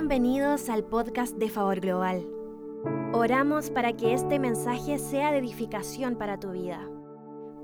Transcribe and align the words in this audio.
Bienvenidos 0.00 0.70
al 0.70 0.84
podcast 0.84 1.36
de 1.38 1.48
Favor 1.48 1.80
Global. 1.80 2.24
Oramos 3.12 3.68
para 3.68 3.94
que 3.94 4.14
este 4.14 4.38
mensaje 4.38 4.96
sea 4.96 5.32
de 5.32 5.38
edificación 5.38 6.14
para 6.14 6.38
tu 6.38 6.52
vida. 6.52 6.88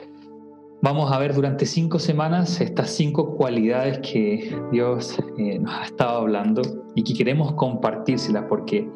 Vamos 0.83 1.13
a 1.13 1.19
ver 1.19 1.33
durante 1.33 1.65
cinco 1.65 2.01
semanas 2.01 2.61
estas 2.61 2.91
cinco 2.91 3.37
cualidades 3.37 4.01
que 4.01 4.53
Dios 4.73 5.17
eh, 5.39 5.61
nos 5.61 5.73
ha 5.73 5.85
estado 5.85 6.19
hablando 6.23 6.63
y 6.97 7.05
que 7.05 7.15
queremos 7.15 7.53
compartírselas 7.53 8.47
porque 8.49 8.89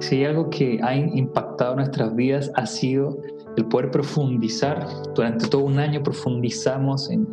si 0.00 0.16
hay 0.16 0.24
algo 0.24 0.48
que 0.48 0.80
ha 0.82 0.96
impactado 0.96 1.76
nuestras 1.76 2.16
vidas 2.16 2.50
ha 2.54 2.64
sido 2.64 3.18
el 3.56 3.66
poder 3.66 3.90
profundizar. 3.90 4.86
Durante 5.14 5.46
todo 5.48 5.64
un 5.64 5.78
año 5.78 6.02
profundizamos 6.02 7.10
en 7.10 7.26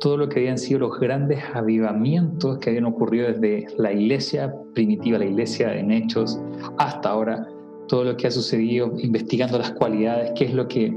todo 0.00 0.16
lo 0.16 0.28
que 0.28 0.40
habían 0.40 0.58
sido 0.58 0.80
los 0.80 0.98
grandes 0.98 1.38
avivamientos 1.54 2.58
que 2.58 2.70
habían 2.70 2.86
ocurrido 2.86 3.28
desde 3.28 3.66
la 3.76 3.92
iglesia 3.92 4.52
primitiva, 4.74 5.18
la 5.18 5.26
iglesia 5.26 5.72
en 5.78 5.92
hechos, 5.92 6.40
hasta 6.78 7.10
ahora, 7.10 7.46
todo 7.90 8.04
lo 8.04 8.16
que 8.16 8.28
ha 8.28 8.30
sucedido, 8.30 8.92
investigando 8.98 9.58
las 9.58 9.72
cualidades, 9.72 10.30
qué 10.36 10.44
es 10.44 10.54
lo 10.54 10.68
que 10.68 10.96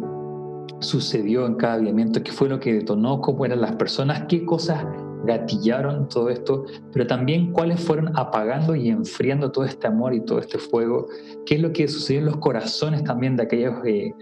sucedió 0.78 1.48
en 1.48 1.56
cada 1.56 1.74
avivamiento, 1.74 2.22
qué 2.22 2.32
fue 2.32 2.48
lo 2.48 2.60
que 2.60 2.72
detonó, 2.72 3.20
cómo 3.20 3.48
eran 3.48 3.62
las 3.62 3.76
personas, 3.78 4.26
qué 4.30 4.46
cosas 4.46 4.86
gatillaron 5.26 6.08
todo 6.08 6.30
esto, 6.30 6.66
pero 6.92 7.08
también 7.08 7.52
cuáles 7.52 7.80
fueron 7.80 8.16
apagando 8.16 8.76
y 8.76 8.90
enfriando 8.90 9.52
todo 9.52 9.66
este 9.66 9.88
amor 9.88 10.14
y 10.14 10.22
todo 10.22 10.38
este 10.38 10.60
fuego, 10.60 11.08
qué 11.48 11.56
es 11.56 11.62
lo 11.62 11.74
que 11.74 11.88
sucedió 11.88 12.20
en 12.20 12.26
los 12.28 12.38
corazones 12.38 13.04
también 13.04 13.38
de 13.38 13.44
aquellos 13.44 13.74
eh, 13.86 14.14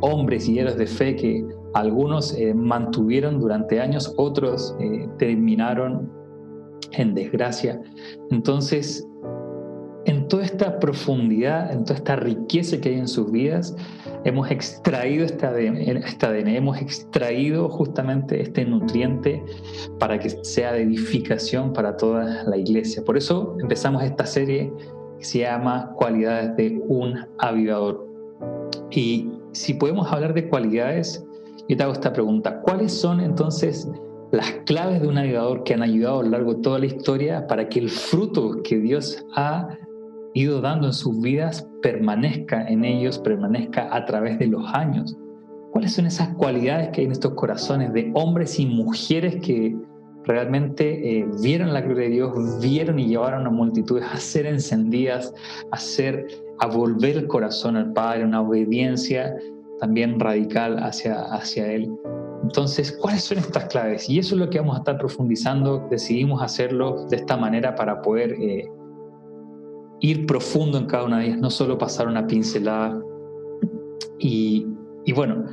hombres 0.00 0.48
y 0.48 0.60
héroes 0.60 0.76
de 0.76 0.86
fe 0.86 1.16
que 1.16 1.44
algunos 1.72 2.32
eh, 2.38 2.54
mantuvieron 2.54 3.40
durante 3.40 3.80
años, 3.80 4.14
otros 4.18 4.76
eh, 4.78 5.08
terminaron 5.18 6.08
en 6.92 7.12
desgracia. 7.12 7.82
Entonces, 8.30 9.04
en 10.06 10.28
toda 10.28 10.44
esta 10.44 10.78
profundidad, 10.78 11.72
en 11.72 11.84
toda 11.84 11.96
esta 11.96 12.16
riqueza 12.16 12.80
que 12.80 12.90
hay 12.90 12.98
en 12.98 13.08
sus 13.08 13.30
vidas, 13.30 13.74
hemos 14.24 14.50
extraído 14.50 15.24
esta 15.24 15.48
ADN, 15.48 16.48
hemos 16.48 16.78
extraído 16.78 17.68
justamente 17.68 18.40
este 18.40 18.64
nutriente 18.64 19.42
para 19.98 20.18
que 20.18 20.30
sea 20.30 20.72
de 20.72 20.82
edificación 20.82 21.72
para 21.72 21.96
toda 21.96 22.44
la 22.44 22.56
iglesia. 22.56 23.02
Por 23.04 23.16
eso 23.16 23.56
empezamos 23.60 24.02
esta 24.02 24.26
serie 24.26 24.72
que 25.18 25.24
se 25.24 25.40
llama 25.40 25.92
Cualidades 25.96 26.56
de 26.56 26.82
un 26.88 27.26
avivador. 27.38 28.06
Y 28.90 29.30
si 29.52 29.74
podemos 29.74 30.10
hablar 30.12 30.34
de 30.34 30.48
cualidades, 30.48 31.24
yo 31.68 31.76
te 31.76 31.82
hago 31.82 31.92
esta 31.92 32.12
pregunta. 32.12 32.60
¿Cuáles 32.60 32.92
son 32.92 33.20
entonces 33.20 33.88
las 34.32 34.50
claves 34.66 35.00
de 35.00 35.08
un 35.08 35.14
navegador 35.14 35.62
que 35.62 35.74
han 35.74 35.82
ayudado 35.82 36.20
a 36.20 36.22
lo 36.24 36.30
largo 36.30 36.54
de 36.54 36.62
toda 36.62 36.78
la 36.80 36.86
historia 36.86 37.46
para 37.46 37.68
que 37.68 37.78
el 37.78 37.88
fruto 37.88 38.62
que 38.64 38.78
Dios 38.78 39.24
ha 39.36 39.68
ido 40.34 40.60
dando 40.60 40.88
en 40.88 40.92
sus 40.92 41.20
vidas 41.20 41.66
permanezca 41.80 42.66
en 42.68 42.84
ellos, 42.84 43.18
permanezca 43.18 43.88
a 43.94 44.04
través 44.04 44.38
de 44.38 44.48
los 44.48 44.64
años? 44.74 45.16
¿Cuáles 45.70 45.92
son 45.92 46.06
esas 46.06 46.28
cualidades 46.34 46.90
que 46.90 47.00
hay 47.00 47.06
en 47.06 47.12
estos 47.12 47.34
corazones 47.34 47.92
de 47.92 48.10
hombres 48.14 48.60
y 48.60 48.66
mujeres 48.66 49.36
que 49.36 49.76
realmente 50.24 51.18
eh, 51.18 51.26
vieron 51.42 51.72
la 51.72 51.80
gloria 51.80 52.04
de 52.04 52.14
Dios, 52.14 52.60
vieron 52.60 52.98
y 52.98 53.08
llevaron 53.08 53.46
a 53.46 53.50
multitudes 53.50 54.04
a 54.04 54.16
ser 54.16 54.46
encendidas, 54.46 55.32
a 55.70 55.78
ser, 55.78 56.26
a 56.60 56.66
volver 56.66 57.16
el 57.16 57.26
corazón 57.26 57.76
al 57.76 57.92
Padre, 57.92 58.24
una 58.24 58.40
obediencia 58.40 59.34
también 59.80 60.18
radical 60.18 60.78
hacia, 60.78 61.20
hacia 61.34 61.70
Él. 61.72 61.92
Entonces, 62.42 62.92
¿cuáles 62.92 63.24
son 63.24 63.38
estas 63.38 63.66
claves? 63.66 64.08
Y 64.08 64.18
eso 64.18 64.34
es 64.34 64.40
lo 64.40 64.50
que 64.50 64.58
vamos 64.58 64.76
a 64.76 64.78
estar 64.78 64.98
profundizando. 64.98 65.86
Decidimos 65.90 66.42
hacerlo 66.42 67.06
de 67.08 67.16
esta 67.16 67.36
manera 67.36 67.74
para 67.74 68.02
poder 68.02 68.32
eh, 68.40 68.68
ir 70.00 70.26
profundo 70.26 70.78
en 70.78 70.86
cada 70.86 71.04
una 71.04 71.18
de 71.18 71.26
ellas, 71.26 71.38
no 71.38 71.50
solo 71.50 71.78
pasar 71.78 72.08
una 72.08 72.26
pincelada. 72.26 73.00
Y, 74.18 74.66
bueno, 75.14 75.44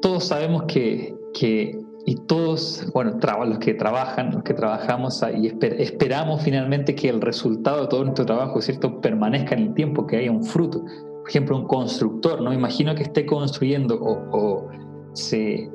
todos 0.00 0.24
sabemos 0.24 0.64
que, 0.64 1.14
que 1.34 1.78
y 2.08 2.14
todos, 2.14 2.86
bueno, 2.94 3.18
los 3.46 3.58
que 3.58 3.74
trabajan, 3.74 4.30
los 4.32 4.44
que 4.44 4.54
trabajamos 4.54 5.24
y 5.36 5.48
esperamos 5.82 6.40
finalmente 6.40 6.94
que 6.94 7.08
el 7.08 7.20
resultado 7.20 7.82
de 7.82 7.88
todo 7.88 8.04
nuestro 8.04 8.24
trabajo, 8.24 8.60
¿cierto?, 8.60 9.00
permanezca 9.00 9.56
en 9.56 9.62
el 9.62 9.74
tiempo, 9.74 10.06
que 10.06 10.18
haya 10.18 10.30
un 10.30 10.44
fruto. 10.44 10.82
Por 10.82 11.28
ejemplo, 11.28 11.56
un 11.56 11.66
constructor, 11.66 12.40
¿no? 12.40 12.52
Imagino 12.52 12.94
que 12.94 13.02
esté 13.02 13.26
construyendo 13.26 13.98
o, 14.00 14.68
se, 15.14 15.68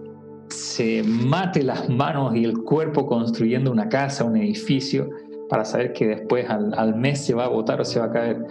se 0.48 1.04
mate 1.04 1.64
las 1.64 1.90
manos 1.90 2.34
y 2.34 2.46
el 2.46 2.60
cuerpo 2.60 3.06
construyendo 3.06 3.70
una 3.70 3.90
casa, 3.90 4.24
un 4.24 4.38
edificio, 4.38 5.10
para 5.52 5.66
saber 5.66 5.92
que 5.92 6.08
después 6.08 6.50
al, 6.50 6.96
mes 6.96 7.26
se 7.26 7.34
va 7.34 7.44
a 7.44 7.50
botar 7.50 7.82
o 7.82 7.84
se 7.84 8.00
va 8.00 8.06
a 8.06 8.12
caer. 8.12 8.48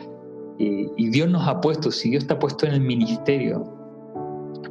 Y, 0.59 0.87
y 0.99 1.09
Dios 1.09 1.31
nos 1.31 1.49
ha 1.49 1.59
puesto, 1.63 1.91
si 1.91 2.11
Dios 2.11 2.27
te 2.27 2.35
ha 2.35 2.39
puesto 2.39 2.67
en 2.67 2.75
el 2.75 2.83
ministerio, 2.83 3.65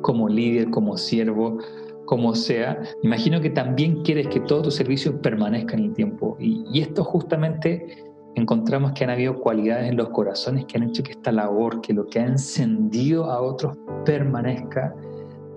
como 0.02 0.30
líder, 0.30 0.70
como 0.70 0.96
siervo, 0.96 1.58
como 2.06 2.36
sea, 2.36 2.80
imagino 3.02 3.42
que 3.42 3.50
también 3.50 4.04
quieres 4.04 4.28
que 4.28 4.42
todo 4.42 4.62
tu 4.62 4.72
servicio 4.72 5.20
permanezca 5.22 5.76
en 5.76 5.86
el 5.86 5.94
tiempo. 5.94 6.38
Y, 6.40 6.80
esto 6.80 7.04
justamente 7.04 7.98
encontramos 8.36 8.92
que 8.92 9.06
han 9.06 9.10
habido 9.10 9.40
cualidades 9.40 9.90
en 9.90 9.98
los 9.98 10.10
corazones 10.10 10.66
que 10.66 10.78
han 10.78 10.84
hecho 10.84 11.02
que 11.02 11.14
esta 11.14 11.32
labor, 11.32 11.82
que 11.82 11.94
lo 11.94 12.06
que 12.06 12.20
ha 12.20 12.28
encendido 12.28 13.26
a 13.26 13.42
otros 13.42 13.76
permanezca 14.06 14.96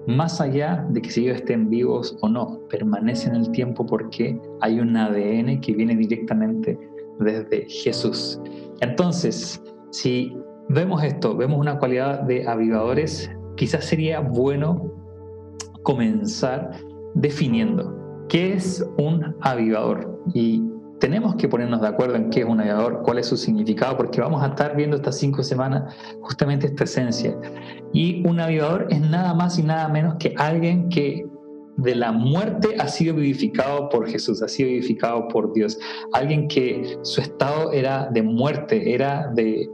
más 0.07 0.41
allá 0.41 0.87
de 0.91 1.01
que 1.01 1.11
si 1.11 1.23
ellos 1.23 1.37
estén 1.37 1.69
vivos 1.71 2.17
o 2.21 2.29
no, 2.29 2.61
permanece 2.69 3.29
en 3.29 3.37
el 3.37 3.51
tiempo 3.53 3.87
porque 3.87 4.39
hay 4.61 4.81
un 4.81 4.97
ADN 4.97 5.61
que 5.61 5.73
viene 5.75 5.95
directamente 5.95 6.79
desde 7.21 7.69
Jesús. 7.69 8.41
Entonces, 8.81 9.63
si 9.91 10.37
vemos 10.69 11.03
esto, 11.05 11.37
vemos 11.37 11.59
una 11.61 11.79
cualidad 11.79 12.23
de 12.23 12.47
avivadores, 12.47 13.31
quizás 13.57 13.85
sería 13.85 14.21
bueno 14.21 14.93
comenzar 15.83 16.71
definiendo 17.15 18.27
qué 18.29 18.55
es 18.55 18.85
un 18.99 19.37
avivador. 19.41 20.21
Y 20.35 20.63
tenemos 21.03 21.35
que 21.35 21.49
ponernos 21.49 21.81
de 21.81 21.89
acuerdo 21.89 22.15
en 22.15 22.31
qué 22.31 22.43
es 22.43 22.47
un 22.47 22.61
avivador, 22.61 23.03
cuál 23.03 23.19
es 23.19 23.27
su 23.27 23.37
significado, 23.37 23.97
porque 23.97 24.21
vamos 24.21 24.41
a 24.41 24.47
estar 24.47 24.77
viendo 24.77 24.95
estas 24.95 25.19
cinco 25.19 25.43
semanas 25.43 25.93
justamente 26.21 26.69
esta 26.69 26.85
esencia. 26.85 27.37
Y 27.93 28.25
un 28.25 28.39
avivador 28.39 28.87
es 28.89 29.01
nada 29.01 29.35
más 29.35 29.59
y 29.59 29.65
nada 29.65 29.89
menos 29.89 30.15
que 30.21 30.33
alguien 30.39 30.89
que 30.91 31.27
de 31.77 31.97
la 31.97 32.13
muerte 32.13 32.77
ha 32.79 32.87
sido 32.87 33.17
vivificado 33.17 33.89
por 33.89 34.09
Jesús, 34.09 34.43
ha 34.43 34.49
sido 34.49 34.69
vivificado 34.69 35.27
por 35.27 35.53
Dios. 35.53 35.77
Alguien 36.13 36.47
que 36.47 36.97
su 37.03 37.21
estado 37.21 37.73
era 37.73 38.09
de 38.13 38.23
muerte, 38.23 38.95
era 38.95 39.27
de, 39.35 39.69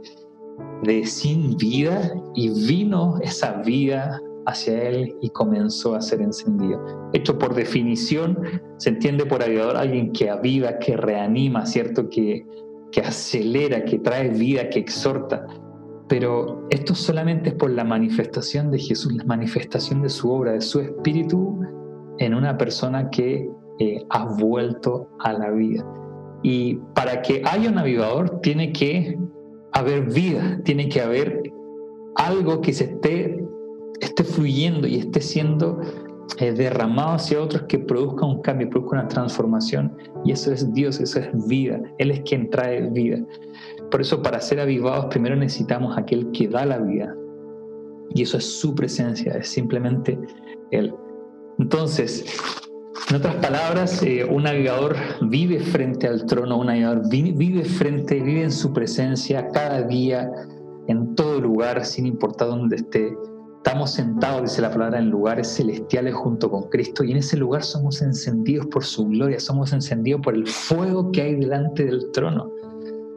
de 0.81 1.05
sin 1.05 1.55
vida 1.57 2.11
y 2.33 2.49
vino 2.65 3.19
esa 3.21 3.61
vida 3.61 4.19
hacia 4.49 4.83
él 4.89 5.15
y 5.21 5.29
comenzó 5.29 5.95
a 5.95 6.01
ser 6.01 6.21
encendido. 6.21 7.09
Esto 7.13 7.37
por 7.37 7.53
definición 7.53 8.37
se 8.77 8.89
entiende 8.89 9.25
por 9.25 9.43
avivador 9.43 9.77
alguien 9.77 10.11
que 10.11 10.29
aviva, 10.29 10.79
que 10.79 10.97
reanima, 10.97 11.65
¿cierto? 11.65 12.09
Que, 12.09 12.45
que 12.91 13.01
acelera, 13.01 13.85
que 13.85 13.99
trae 13.99 14.29
vida, 14.29 14.69
que 14.69 14.79
exhorta. 14.79 15.45
Pero 16.07 16.65
esto 16.71 16.95
solamente 16.95 17.49
es 17.49 17.55
por 17.55 17.69
la 17.69 17.83
manifestación 17.83 18.71
de 18.71 18.79
Jesús, 18.79 19.13
la 19.13 19.23
manifestación 19.25 20.01
de 20.01 20.09
su 20.09 20.31
obra, 20.31 20.53
de 20.53 20.61
su 20.61 20.79
espíritu 20.79 21.59
en 22.17 22.33
una 22.33 22.57
persona 22.57 23.09
que 23.11 23.49
eh, 23.79 24.05
ha 24.09 24.25
vuelto 24.25 25.09
a 25.19 25.33
la 25.33 25.51
vida. 25.51 25.85
Y 26.41 26.75
para 26.95 27.21
que 27.21 27.43
haya 27.45 27.69
un 27.69 27.77
avivador 27.77 28.41
tiene 28.41 28.71
que 28.71 29.17
haber 29.73 30.11
vida, 30.11 30.59
tiene 30.63 30.89
que 30.89 31.01
haber 31.01 31.43
algo 32.15 32.61
que 32.61 32.73
se 32.73 32.85
esté 32.85 33.45
esté 34.01 34.23
fluyendo 34.23 34.87
y 34.87 34.95
esté 34.95 35.21
siendo 35.21 35.81
eh, 36.37 36.51
derramado 36.53 37.15
hacia 37.15 37.41
otros 37.41 37.63
que 37.63 37.79
produzca 37.79 38.25
un 38.25 38.41
cambio, 38.41 38.69
produzca 38.69 38.99
una 38.99 39.07
transformación. 39.07 39.95
Y 40.23 40.31
eso 40.31 40.51
es 40.51 40.71
Dios, 40.73 40.99
eso 40.99 41.19
es 41.19 41.47
vida. 41.47 41.81
Él 41.97 42.11
es 42.11 42.21
quien 42.21 42.49
trae 42.49 42.89
vida. 42.89 43.17
Por 43.91 44.01
eso 44.01 44.21
para 44.21 44.39
ser 44.39 44.59
avivados 44.59 45.07
primero 45.07 45.35
necesitamos 45.35 45.97
aquel 45.97 46.31
que 46.31 46.47
da 46.47 46.65
la 46.65 46.77
vida. 46.77 47.15
Y 48.13 48.23
eso 48.23 48.37
es 48.37 48.45
su 48.45 48.73
presencia, 48.73 49.33
es 49.33 49.49
simplemente 49.49 50.17
Él. 50.71 50.93
Entonces, 51.59 52.25
en 53.09 53.15
otras 53.15 53.35
palabras, 53.35 54.01
eh, 54.03 54.23
un 54.23 54.47
avivador 54.47 54.95
vive 55.21 55.59
frente 55.59 56.07
al 56.07 56.25
trono, 56.25 56.59
un 56.59 56.69
avivador 56.69 57.09
vive 57.09 57.65
frente, 57.65 58.21
vive 58.21 58.43
en 58.43 58.51
su 58.51 58.71
presencia 58.71 59.47
cada 59.49 59.81
día, 59.81 60.31
en 60.87 61.15
todo 61.15 61.41
lugar, 61.41 61.83
sin 61.85 62.05
importar 62.05 62.49
dónde 62.49 62.77
esté. 62.77 63.11
Estamos 63.63 63.91
sentados, 63.91 64.43
dice 64.43 64.61
la 64.61 64.71
palabra, 64.71 64.99
en 64.99 65.09
lugares 65.09 65.55
celestiales 65.55 66.15
junto 66.15 66.49
con 66.49 66.63
Cristo 66.69 67.03
y 67.03 67.11
en 67.11 67.17
ese 67.17 67.35
lugar 67.35 67.61
somos 67.61 68.01
encendidos 68.01 68.65
por 68.67 68.85
su 68.85 69.05
gloria, 69.05 69.37
somos 69.37 69.73
encendidos 69.73 70.21
por 70.21 70.33
el 70.33 70.47
fuego 70.47 71.11
que 71.11 71.21
hay 71.21 71.35
delante 71.35 71.83
del 71.83 72.09
trono. 72.11 72.49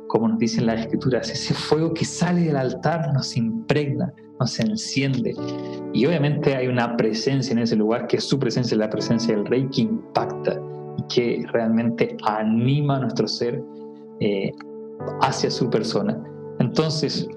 Como 0.08 0.26
nos 0.26 0.40
dicen 0.40 0.66
las 0.66 0.80
escrituras, 0.80 1.30
ese 1.30 1.54
fuego 1.54 1.94
que 1.94 2.04
sale 2.04 2.40
del 2.42 2.56
altar 2.56 3.12
nos 3.14 3.36
impregna, 3.36 4.12
nos 4.40 4.58
enciende. 4.58 5.32
Y 5.92 6.06
obviamente 6.06 6.56
hay 6.56 6.66
una 6.66 6.96
presencia 6.96 7.52
en 7.52 7.60
ese 7.60 7.76
lugar, 7.76 8.08
que 8.08 8.16
es 8.16 8.24
su 8.24 8.36
presencia, 8.36 8.76
la 8.76 8.90
presencia 8.90 9.36
del 9.36 9.46
Rey, 9.46 9.68
que 9.72 9.82
impacta 9.82 10.60
y 10.98 11.02
que 11.04 11.46
realmente 11.52 12.16
anima 12.24 12.96
a 12.96 13.00
nuestro 13.02 13.28
ser 13.28 13.62
eh, 14.18 14.50
hacia 15.20 15.52
su 15.52 15.70
persona. 15.70 16.20
Entonces, 16.58 17.28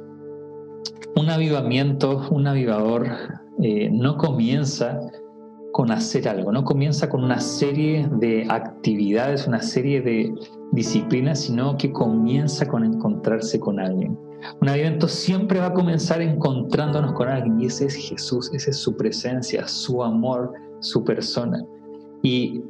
un 1.15 1.29
avivamiento, 1.29 2.27
un 2.29 2.47
avivador, 2.47 3.07
eh, 3.61 3.89
no 3.91 4.17
comienza 4.17 4.99
con 5.71 5.91
hacer 5.91 6.27
algo, 6.27 6.51
no 6.51 6.63
comienza 6.63 7.09
con 7.09 7.23
una 7.23 7.39
serie 7.39 8.07
de 8.19 8.45
actividades, 8.49 9.47
una 9.47 9.61
serie 9.61 10.01
de 10.01 10.33
disciplinas, 10.71 11.41
sino 11.41 11.75
que 11.77 11.91
comienza 11.91 12.65
con 12.67 12.83
encontrarse 12.83 13.59
con 13.59 13.79
alguien. 13.79 14.17
Un 14.61 14.69
avivamiento 14.69 15.07
siempre 15.07 15.59
va 15.59 15.67
a 15.67 15.73
comenzar 15.73 16.21
encontrándonos 16.21 17.13
con 17.13 17.27
alguien 17.27 17.59
y 17.59 17.65
ese 17.65 17.85
es 17.85 17.95
Jesús, 17.95 18.51
esa 18.53 18.69
es 18.69 18.77
su 18.77 18.95
presencia, 18.95 19.67
su 19.67 20.03
amor, 20.03 20.53
su 20.79 21.03
persona. 21.03 21.61
Y 22.21 22.61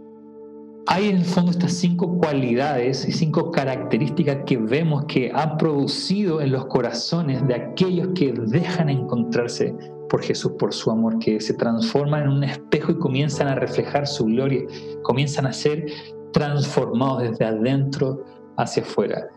hay 0.87 1.09
en 1.09 1.17
el 1.17 1.25
fondo 1.25 1.51
estas 1.51 1.73
cinco 1.73 2.17
cualidades 2.17 3.07
y 3.07 3.11
cinco 3.11 3.51
características 3.51 4.39
que 4.45 4.57
vemos 4.57 5.05
que 5.05 5.31
han 5.33 5.57
producido 5.57 6.41
en 6.41 6.51
los 6.51 6.67
corazones 6.67 7.45
de 7.47 7.55
aquellos 7.55 8.09
que 8.15 8.31
dejan 8.33 8.89
encontrarse 8.89 9.75
por 10.09 10.21
Jesús, 10.21 10.53
por 10.59 10.73
su 10.73 10.91
amor, 10.91 11.17
que 11.19 11.41
se 11.41 11.55
transforman 11.55 12.23
en 12.23 12.29
un 12.29 12.43
espejo 12.43 12.91
y 12.91 12.99
comienzan 12.99 13.47
a 13.47 13.55
reflejar 13.55 14.05
su 14.05 14.25
gloria, 14.25 14.61
comienzan 15.01 15.47
a 15.47 15.53
ser 15.53 15.85
transformados 16.31 17.23
desde 17.23 17.45
adentro 17.45 18.23
hacia 18.57 18.83
afuera. 18.83 19.27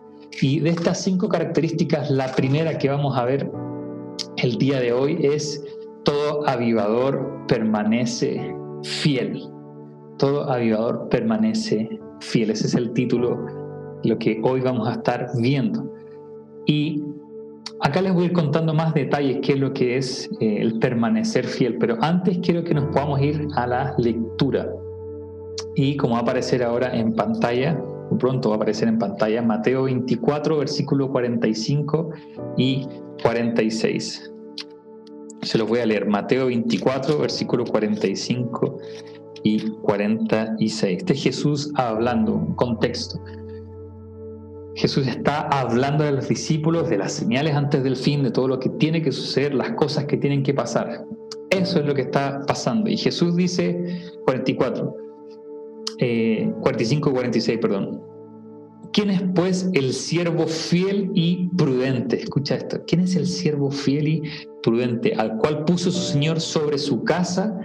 Y 0.42 0.60
de 0.60 0.70
estas 0.70 1.02
cinco 1.02 1.28
características, 1.28 2.10
la 2.10 2.30
primera 2.32 2.76
que 2.76 2.90
vamos 2.90 3.16
a 3.16 3.24
ver 3.24 3.50
el 4.36 4.58
día 4.58 4.80
de 4.80 4.92
hoy 4.92 5.18
es 5.22 5.64
todo 6.04 6.46
avivador 6.46 7.46
permanece 7.48 8.54
fiel 8.82 9.57
todo 10.18 10.50
avivador 10.50 11.08
permanece 11.08 11.88
fiel. 12.20 12.50
Ese 12.50 12.66
es 12.66 12.74
el 12.74 12.92
título, 12.92 13.38
lo 14.04 14.18
que 14.18 14.40
hoy 14.42 14.60
vamos 14.60 14.88
a 14.88 14.92
estar 14.92 15.28
viendo. 15.40 15.90
Y 16.66 17.02
acá 17.80 18.02
les 18.02 18.12
voy 18.12 18.24
a 18.24 18.26
ir 18.26 18.32
contando 18.32 18.74
más 18.74 18.92
detalles 18.92 19.38
qué 19.42 19.52
es 19.52 19.58
lo 19.58 19.72
que 19.72 19.96
es 19.96 20.28
eh, 20.40 20.58
el 20.60 20.78
permanecer 20.78 21.46
fiel, 21.46 21.78
pero 21.78 21.96
antes 22.02 22.38
quiero 22.42 22.62
que 22.64 22.74
nos 22.74 22.86
podamos 22.86 23.20
ir 23.22 23.48
a 23.56 23.66
la 23.66 23.94
lectura. 23.96 24.68
Y 25.74 25.96
como 25.96 26.14
va 26.14 26.20
a 26.20 26.22
aparecer 26.22 26.62
ahora 26.62 26.94
en 26.94 27.14
pantalla, 27.14 27.80
pronto 28.18 28.50
va 28.50 28.56
a 28.56 28.58
aparecer 28.58 28.88
en 28.88 28.98
pantalla, 28.98 29.42
Mateo 29.42 29.84
24, 29.84 30.58
versículo 30.58 31.10
45 31.10 32.10
y 32.56 32.86
46. 33.22 34.32
Se 35.42 35.56
los 35.56 35.68
voy 35.68 35.78
a 35.78 35.86
leer. 35.86 36.06
Mateo 36.06 36.46
24, 36.46 37.18
versículo 37.18 37.64
45 37.64 38.78
y 39.43 39.70
46. 39.82 40.99
Este 40.99 41.12
es 41.12 41.23
Jesús 41.23 41.73
hablando, 41.75 42.35
un 42.35 42.55
contexto. 42.55 43.20
Jesús 44.75 45.08
está 45.08 45.40
hablando 45.49 46.05
de 46.05 46.12
los 46.12 46.29
discípulos, 46.29 46.88
de 46.88 46.99
las 46.99 47.12
señales 47.12 47.55
antes 47.55 47.82
del 47.82 47.96
fin, 47.96 48.23
de 48.23 48.31
todo 48.31 48.46
lo 48.46 48.61
que 48.61 48.69
tiene 48.69 49.02
que 49.02 49.11
suceder, 49.11 49.52
las 49.55 49.73
cosas 49.73 50.05
que 50.05 50.17
tienen 50.17 50.43
que 50.43 50.55
pasar. 50.55 51.05
Eso 51.50 51.81
es 51.81 51.87
lo 51.87 51.94
que 51.94 52.02
está 52.02 52.43
pasando. 52.46 52.88
Y 52.88 52.96
Jesús 52.96 53.35
dice, 53.35 54.02
44, 54.25 54.94
45 56.61 57.12
46, 57.12 57.58
perdón. 57.58 58.02
¿Quién 58.93 59.11
es 59.11 59.23
pues 59.35 59.69
el 59.75 59.93
siervo 59.93 60.46
fiel 60.46 61.11
y 61.14 61.49
prudente? 61.56 62.23
Escucha 62.23 62.55
esto. 62.55 62.82
¿Quién 62.87 63.02
es 63.02 63.17
el 63.17 63.26
siervo 63.26 63.70
fiel 63.70 64.08
y 64.08 64.23
prudente 64.62 65.14
al 65.14 65.37
cual 65.38 65.64
puso 65.64 65.90
su 65.90 66.12
Señor 66.12 66.40
sobre 66.40 66.79
su 66.79 67.02
casa 67.05 67.61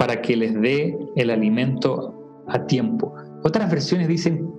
para 0.00 0.22
que 0.22 0.34
les 0.34 0.58
dé 0.58 0.98
el 1.16 1.28
alimento 1.28 2.42
a 2.48 2.64
tiempo. 2.64 3.14
Otras 3.44 3.70
versiones 3.70 4.08
dicen, 4.08 4.50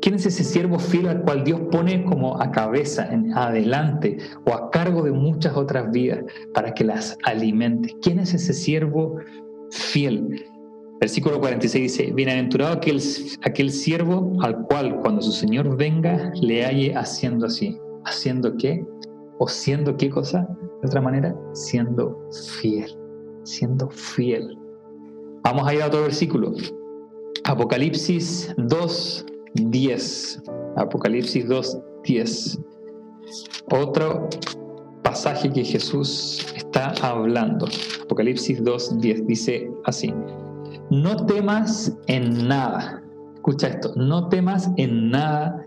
¿quién 0.00 0.14
es 0.14 0.26
ese 0.26 0.44
siervo 0.44 0.78
fiel 0.78 1.08
al 1.08 1.22
cual 1.22 1.42
Dios 1.42 1.60
pone 1.72 2.04
como 2.04 2.40
a 2.40 2.52
cabeza, 2.52 3.12
en 3.12 3.36
adelante 3.36 4.16
o 4.46 4.54
a 4.54 4.70
cargo 4.70 5.02
de 5.02 5.10
muchas 5.10 5.56
otras 5.56 5.90
vidas 5.90 6.20
para 6.54 6.72
que 6.72 6.84
las 6.84 7.18
alimente? 7.24 7.92
¿Quién 8.00 8.20
es 8.20 8.32
ese 8.32 8.54
siervo 8.54 9.16
fiel? 9.72 10.46
Versículo 11.00 11.40
46 11.40 11.82
dice, 11.82 12.12
bienaventurado 12.12 12.74
aquel, 12.74 13.02
aquel 13.42 13.72
siervo 13.72 14.36
al 14.40 14.62
cual 14.66 15.00
cuando 15.00 15.20
su 15.20 15.32
Señor 15.32 15.76
venga 15.76 16.30
le 16.40 16.64
halle 16.64 16.94
haciendo 16.94 17.46
así. 17.46 17.76
¿Haciendo 18.04 18.56
qué? 18.56 18.86
¿O 19.40 19.48
siendo 19.48 19.96
qué 19.96 20.08
cosa? 20.08 20.48
De 20.80 20.86
otra 20.86 21.00
manera, 21.00 21.34
siendo 21.54 22.16
fiel 22.60 22.97
siendo 23.48 23.88
fiel. 23.88 24.58
Vamos 25.42 25.66
a 25.66 25.74
ir 25.74 25.82
a 25.82 25.86
otro 25.86 26.02
versículo. 26.02 26.52
Apocalipsis 27.44 28.54
2, 28.58 29.26
10. 29.54 30.42
Apocalipsis 30.76 31.48
2, 31.48 31.78
10. 32.04 32.58
Otro 33.70 34.28
pasaje 35.02 35.50
que 35.50 35.64
Jesús 35.64 36.46
está 36.54 36.92
hablando. 37.02 37.66
Apocalipsis 38.02 38.62
2, 38.62 38.98
10 38.98 39.26
dice 39.26 39.70
así. 39.84 40.12
No 40.90 41.24
temas 41.26 41.96
en 42.06 42.48
nada. 42.48 43.02
Escucha 43.34 43.68
esto. 43.68 43.92
No 43.96 44.28
temas 44.28 44.70
en 44.76 45.10
nada 45.10 45.66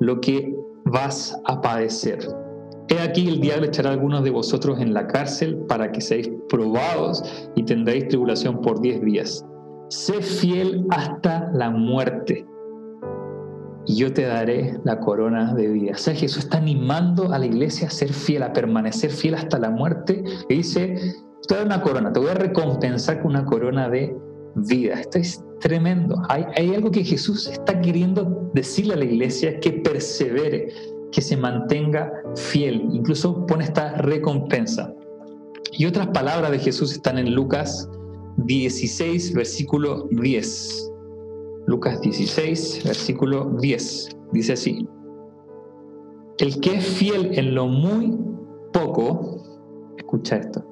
lo 0.00 0.20
que 0.20 0.54
vas 0.84 1.36
a 1.46 1.60
padecer 1.60 2.45
He 2.88 3.00
aquí 3.00 3.28
el 3.28 3.40
diablo 3.40 3.66
echará 3.66 3.90
a 3.90 3.92
algunos 3.94 4.22
de 4.22 4.30
vosotros 4.30 4.80
en 4.80 4.94
la 4.94 5.06
cárcel 5.06 5.56
para 5.68 5.90
que 5.90 6.00
seáis 6.00 6.30
probados 6.48 7.22
y 7.56 7.64
tendréis 7.64 8.08
tribulación 8.08 8.60
por 8.60 8.80
diez 8.80 9.02
días. 9.02 9.44
Sé 9.88 10.20
fiel 10.22 10.86
hasta 10.90 11.50
la 11.52 11.70
muerte 11.70 12.46
y 13.86 13.96
yo 13.96 14.12
te 14.12 14.22
daré 14.22 14.78
la 14.84 14.98
corona 14.98 15.54
de 15.54 15.68
vida. 15.68 15.92
O 15.94 15.98
sea, 15.98 16.14
Jesús 16.14 16.44
está 16.44 16.58
animando 16.58 17.32
a 17.32 17.38
la 17.38 17.46
iglesia 17.46 17.86
a 17.86 17.90
ser 17.90 18.12
fiel, 18.12 18.42
a 18.42 18.52
permanecer 18.52 19.10
fiel 19.10 19.34
hasta 19.34 19.58
la 19.58 19.70
muerte. 19.70 20.22
Y 20.48 20.56
dice, 20.56 20.96
te 21.46 21.54
voy 21.54 21.64
una 21.64 21.80
corona, 21.80 22.12
te 22.12 22.18
voy 22.18 22.30
a 22.30 22.34
recompensar 22.34 23.22
con 23.22 23.32
una 23.32 23.44
corona 23.44 23.88
de 23.88 24.14
vida. 24.56 25.00
Esto 25.00 25.18
es 25.18 25.44
tremendo. 25.60 26.20
Hay, 26.28 26.44
hay 26.56 26.74
algo 26.74 26.90
que 26.90 27.04
Jesús 27.04 27.46
está 27.46 27.80
queriendo 27.80 28.50
decirle 28.54 28.94
a 28.94 28.96
la 28.96 29.04
iglesia 29.04 29.60
que 29.60 29.72
persevere, 29.72 30.68
que 31.16 31.22
se 31.22 31.34
mantenga 31.34 32.12
fiel. 32.34 32.88
Incluso 32.92 33.46
pone 33.46 33.64
esta 33.64 33.94
recompensa. 33.94 34.94
Y 35.72 35.86
otras 35.86 36.08
palabras 36.08 36.50
de 36.50 36.58
Jesús 36.58 36.92
están 36.92 37.16
en 37.16 37.34
Lucas 37.34 37.88
16, 38.44 39.32
versículo 39.32 40.08
10. 40.10 40.92
Lucas 41.68 42.02
16, 42.02 42.82
versículo 42.84 43.56
10. 43.62 44.10
Dice 44.32 44.52
así. 44.52 44.86
El 46.36 46.60
que 46.60 46.74
es 46.74 46.84
fiel 46.84 47.30
en 47.38 47.54
lo 47.54 47.66
muy 47.66 48.14
poco, 48.74 49.42
escucha 49.96 50.36
esto, 50.36 50.66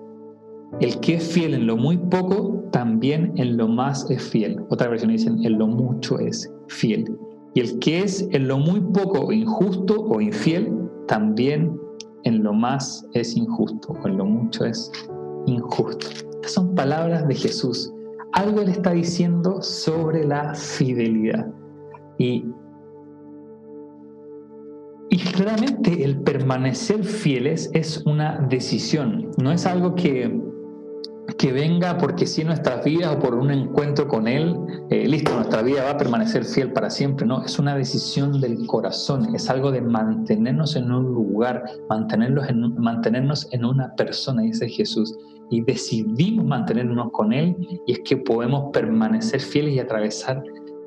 el 0.80 1.00
que 1.00 1.14
es 1.14 1.24
fiel 1.26 1.54
en 1.54 1.66
lo 1.66 1.78
muy 1.78 1.96
poco, 1.96 2.62
también 2.70 3.32
en 3.36 3.56
lo 3.56 3.66
más 3.66 4.10
es 4.10 4.22
fiel. 4.22 4.60
Otra 4.68 4.88
versión 4.88 5.10
dicen, 5.10 5.42
en 5.42 5.56
lo 5.56 5.66
mucho 5.66 6.18
es 6.18 6.52
fiel. 6.68 7.16
Y 7.54 7.60
el 7.60 7.78
que 7.78 8.02
es 8.02 8.28
en 8.32 8.48
lo 8.48 8.58
muy 8.58 8.80
poco 8.80 9.32
injusto 9.32 10.00
o 10.00 10.20
infiel, 10.20 10.72
también 11.06 11.80
en 12.24 12.42
lo 12.42 12.52
más 12.52 13.06
es 13.12 13.36
injusto, 13.36 13.92
o 14.02 14.08
en 14.08 14.16
lo 14.16 14.24
mucho 14.24 14.64
es 14.64 14.90
injusto. 15.46 16.06
Estas 16.34 16.52
son 16.52 16.74
palabras 16.74 17.28
de 17.28 17.34
Jesús. 17.34 17.92
Algo 18.32 18.60
él 18.60 18.70
está 18.70 18.92
diciendo 18.92 19.62
sobre 19.62 20.24
la 20.26 20.54
fidelidad. 20.54 21.46
Y, 22.18 22.44
y 25.10 25.18
claramente 25.18 26.02
el 26.02 26.20
permanecer 26.22 27.04
fieles 27.04 27.70
es 27.72 28.02
una 28.04 28.40
decisión, 28.48 29.30
no 29.40 29.52
es 29.52 29.66
algo 29.66 29.94
que 29.94 30.43
que 31.44 31.52
venga 31.52 31.98
porque 31.98 32.26
si 32.26 32.42
nuestras 32.42 32.82
vidas 32.86 33.16
o 33.16 33.18
por 33.18 33.34
un 33.34 33.50
encuentro 33.50 34.08
con 34.08 34.26
Él, 34.26 34.56
eh, 34.88 35.06
listo, 35.06 35.34
nuestra 35.34 35.60
vida 35.60 35.84
va 35.84 35.90
a 35.90 35.96
permanecer 35.98 36.42
fiel 36.42 36.72
para 36.72 36.88
siempre. 36.88 37.26
No, 37.26 37.44
es 37.44 37.58
una 37.58 37.76
decisión 37.76 38.40
del 38.40 38.66
corazón, 38.66 39.34
es 39.34 39.50
algo 39.50 39.70
de 39.70 39.82
mantenernos 39.82 40.74
en 40.74 40.90
un 40.90 41.04
lugar, 41.04 41.62
mantenernos 41.90 42.48
en, 42.48 42.74
mantenernos 42.80 43.46
en 43.52 43.66
una 43.66 43.94
persona, 43.94 44.40
dice 44.40 44.70
Jesús. 44.70 45.14
Y 45.50 45.60
decidimos 45.60 46.46
mantenernos 46.46 47.10
con 47.12 47.34
Él 47.34 47.54
y 47.86 47.92
es 47.92 48.00
que 48.06 48.16
podemos 48.16 48.70
permanecer 48.72 49.42
fieles 49.42 49.74
y 49.74 49.80
atravesar 49.80 50.42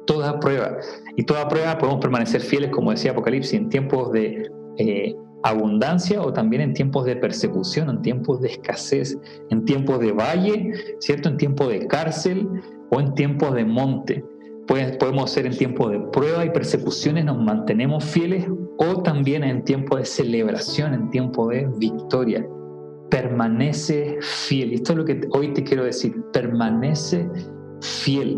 toda 0.07 0.39
prueba. 0.39 0.75
Y 1.17 1.23
toda 1.23 1.47
prueba 1.47 1.77
podemos 1.77 2.01
permanecer 2.01 2.41
fieles, 2.41 2.71
como 2.71 2.89
decía 2.89 3.11
Apocalipsis, 3.11 3.53
en 3.53 3.69
tiempos 3.69 4.11
de... 4.11 4.49
Eh, 4.77 5.15
abundancia 5.43 6.21
o 6.21 6.33
también 6.33 6.61
en 6.61 6.73
tiempos 6.73 7.05
de 7.05 7.15
persecución, 7.15 7.89
en 7.89 8.01
tiempos 8.01 8.41
de 8.41 8.49
escasez, 8.49 9.17
en 9.49 9.65
tiempos 9.65 9.99
de 9.99 10.11
valle, 10.11 10.73
¿cierto? 10.99 11.29
En 11.29 11.37
tiempos 11.37 11.69
de 11.69 11.87
cárcel 11.87 12.47
o 12.91 12.99
en 12.99 13.13
tiempos 13.13 13.53
de 13.53 13.65
monte. 13.65 14.23
Pues, 14.67 14.97
podemos 14.97 15.31
ser 15.31 15.45
en 15.45 15.57
tiempos 15.57 15.91
de 15.91 15.99
prueba 16.11 16.43
y 16.43 16.49
persecuciones, 16.49 17.23
nos 17.23 17.41
mantenemos 17.41 18.03
fieles 18.03 18.45
o 18.77 19.01
también 19.01 19.43
en 19.43 19.63
tiempos 19.63 19.99
de 19.99 20.05
celebración, 20.05 20.93
en 20.93 21.09
tiempos 21.09 21.49
de 21.49 21.69
victoria. 21.77 22.45
Permanece 23.09 24.17
fiel. 24.19 24.73
Esto 24.73 24.91
es 24.91 24.97
lo 24.97 25.05
que 25.05 25.21
hoy 25.31 25.53
te 25.53 25.63
quiero 25.63 25.85
decir. 25.85 26.13
Permanece 26.33 27.29
fiel. 27.79 28.37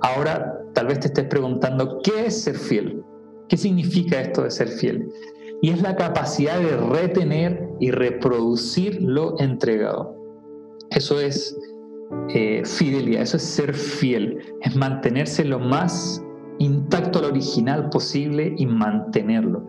Ahora 0.00 0.58
tal 0.72 0.86
vez 0.86 1.00
te 1.00 1.08
estés 1.08 1.26
preguntando, 1.26 2.00
¿qué 2.02 2.26
es 2.26 2.42
ser 2.42 2.56
fiel? 2.56 3.02
¿Qué 3.48 3.58
significa 3.58 4.20
esto 4.22 4.44
de 4.44 4.50
ser 4.50 4.68
fiel? 4.68 5.06
Y 5.66 5.70
es 5.70 5.82
la 5.82 5.96
capacidad 5.96 6.60
de 6.60 6.76
retener 6.76 7.68
y 7.80 7.90
reproducir 7.90 9.02
lo 9.02 9.36
entregado. 9.40 10.14
Eso 10.90 11.18
es 11.18 11.58
eh, 12.28 12.62
fidelidad, 12.64 13.22
eso 13.22 13.36
es 13.36 13.42
ser 13.42 13.74
fiel, 13.74 14.38
es 14.62 14.76
mantenerse 14.76 15.44
lo 15.44 15.58
más 15.58 16.22
intacto 16.60 17.18
al 17.18 17.24
original 17.24 17.90
posible 17.90 18.54
y 18.56 18.64
mantenerlo. 18.64 19.68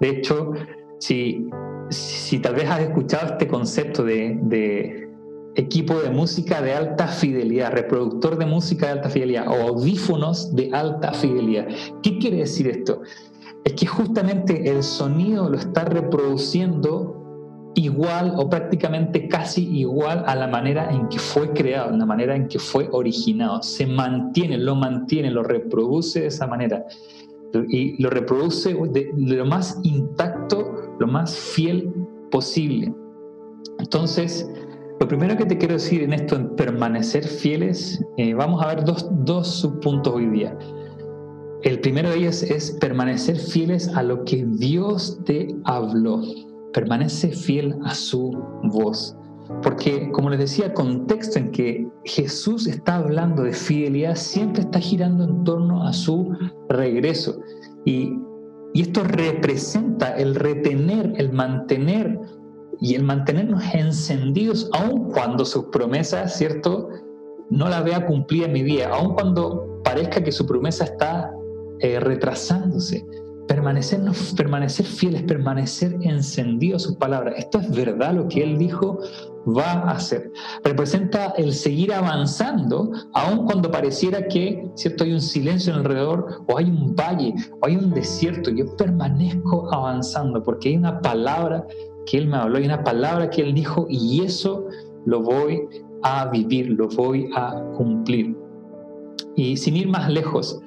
De 0.00 0.08
hecho, 0.08 0.52
si, 0.98 1.46
si 1.90 2.38
tal 2.38 2.54
vez 2.54 2.70
has 2.70 2.80
escuchado 2.80 3.32
este 3.32 3.46
concepto 3.46 4.02
de, 4.02 4.38
de 4.44 5.10
equipo 5.56 6.00
de 6.00 6.08
música 6.08 6.62
de 6.62 6.72
alta 6.72 7.06
fidelidad, 7.06 7.72
reproductor 7.72 8.38
de 8.38 8.46
música 8.46 8.86
de 8.86 8.92
alta 8.92 9.10
fidelidad 9.10 9.48
o 9.48 9.68
audífonos 9.68 10.56
de 10.56 10.70
alta 10.72 11.12
fidelidad. 11.12 11.68
¿Qué 12.02 12.18
quiere 12.18 12.38
decir 12.38 12.66
esto? 12.68 13.02
Es 13.64 13.72
que 13.72 13.86
justamente 13.86 14.70
el 14.70 14.82
sonido 14.82 15.48
lo 15.48 15.56
está 15.56 15.84
reproduciendo 15.84 17.24
igual 17.74 18.34
o 18.36 18.48
prácticamente 18.48 19.26
casi 19.28 19.68
igual 19.76 20.22
a 20.26 20.34
la 20.36 20.46
manera 20.46 20.90
en 20.90 21.08
que 21.08 21.18
fue 21.18 21.52
creado, 21.52 21.90
en 21.90 21.98
la 21.98 22.06
manera 22.06 22.36
en 22.36 22.46
que 22.46 22.58
fue 22.58 22.88
originado. 22.92 23.62
Se 23.62 23.86
mantiene, 23.86 24.58
lo 24.58 24.74
mantiene, 24.74 25.30
lo 25.30 25.42
reproduce 25.42 26.20
de 26.20 26.26
esa 26.26 26.46
manera. 26.46 26.84
Y 27.68 28.02
lo 28.02 28.10
reproduce 28.10 28.74
de 28.74 29.12
lo 29.16 29.46
más 29.46 29.78
intacto, 29.82 30.96
lo 30.98 31.06
más 31.06 31.36
fiel 31.36 31.92
posible. 32.30 32.92
Entonces, 33.78 34.48
lo 35.00 35.08
primero 35.08 35.36
que 35.36 35.46
te 35.46 35.56
quiero 35.56 35.74
decir 35.74 36.02
en 36.02 36.12
esto, 36.12 36.36
en 36.36 36.54
permanecer 36.56 37.24
fieles, 37.24 38.04
eh, 38.16 38.34
vamos 38.34 38.62
a 38.62 38.68
ver 38.68 38.84
dos, 38.84 39.08
dos 39.24 39.48
subpuntos 39.48 40.14
hoy 40.14 40.26
día. 40.26 40.56
El 41.64 41.80
primero 41.80 42.10
de 42.10 42.18
ellos 42.18 42.42
es 42.42 42.72
permanecer 42.72 43.36
fieles 43.36 43.88
a 43.88 44.02
lo 44.02 44.22
que 44.24 44.44
Dios 44.44 45.18
te 45.24 45.48
habló. 45.64 46.20
Permanece 46.74 47.30
fiel 47.30 47.74
a 47.84 47.94
su 47.94 48.38
voz. 48.64 49.16
Porque, 49.62 50.10
como 50.12 50.28
les 50.28 50.40
decía, 50.40 50.66
el 50.66 50.74
contexto 50.74 51.38
en 51.38 51.50
que 51.52 51.88
Jesús 52.04 52.66
está 52.66 52.96
hablando 52.96 53.44
de 53.44 53.54
fidelidad 53.54 54.14
siempre 54.14 54.60
está 54.60 54.78
girando 54.78 55.24
en 55.24 55.42
torno 55.44 55.86
a 55.86 55.94
su 55.94 56.36
regreso. 56.68 57.40
Y, 57.86 58.12
esto 58.74 59.04
representa 59.04 60.16
el 60.16 60.34
retener, 60.34 61.14
el 61.16 61.32
mantener 61.32 62.20
y 62.80 62.96
el 62.96 63.04
mantenernos 63.04 63.62
encendidos 63.72 64.68
aun 64.74 65.12
cuando 65.12 65.44
sus 65.44 65.66
promesas, 65.66 66.36
¿cierto? 66.36 66.88
No 67.50 67.68
la 67.68 67.82
vea 67.82 68.04
cumplida 68.04 68.46
en 68.46 68.52
mi 68.52 68.64
vida, 68.64 68.90
aun 68.92 69.14
cuando 69.14 69.80
parezca 69.84 70.24
que 70.24 70.32
su 70.32 70.44
promesa 70.44 70.84
está 70.84 71.30
eh, 71.84 72.00
retrasándose. 72.00 73.06
Permanecernos, 73.46 74.32
permanecer 74.34 74.86
fieles, 74.86 75.22
permanecer 75.24 75.98
encendidos 76.00 76.82
a 76.82 76.86
sus 76.86 76.96
palabras. 76.96 77.34
Esto 77.36 77.58
es 77.58 77.70
verdad 77.70 78.14
lo 78.14 78.26
que 78.26 78.42
Él 78.42 78.56
dijo 78.56 79.00
va 79.46 79.70
a 79.70 79.90
hacer. 79.90 80.32
Representa 80.64 81.34
el 81.36 81.52
seguir 81.52 81.92
avanzando, 81.92 82.90
aun 83.12 83.44
cuando 83.44 83.70
pareciera 83.70 84.26
que 84.28 84.66
¿cierto? 84.76 85.04
hay 85.04 85.12
un 85.12 85.20
silencio 85.20 85.74
alrededor, 85.74 86.42
o 86.48 86.56
hay 86.56 86.70
un 86.70 86.96
valle, 86.96 87.34
o 87.60 87.66
hay 87.66 87.76
un 87.76 87.90
desierto. 87.90 88.50
Yo 88.50 88.74
permanezco 88.76 89.70
avanzando 89.70 90.42
porque 90.42 90.70
hay 90.70 90.76
una 90.78 91.02
palabra 91.02 91.66
que 92.06 92.16
Él 92.16 92.28
me 92.28 92.38
habló, 92.38 92.56
hay 92.56 92.64
una 92.64 92.82
palabra 92.82 93.28
que 93.28 93.42
Él 93.42 93.52
dijo 93.52 93.84
y 93.90 94.24
eso 94.24 94.68
lo 95.04 95.20
voy 95.20 95.68
a 96.02 96.30
vivir, 96.30 96.70
lo 96.70 96.88
voy 96.88 97.28
a 97.36 97.62
cumplir. 97.76 98.34
Y 99.36 99.58
sin 99.58 99.76
ir 99.76 99.88
más 99.88 100.10
lejos, 100.10 100.62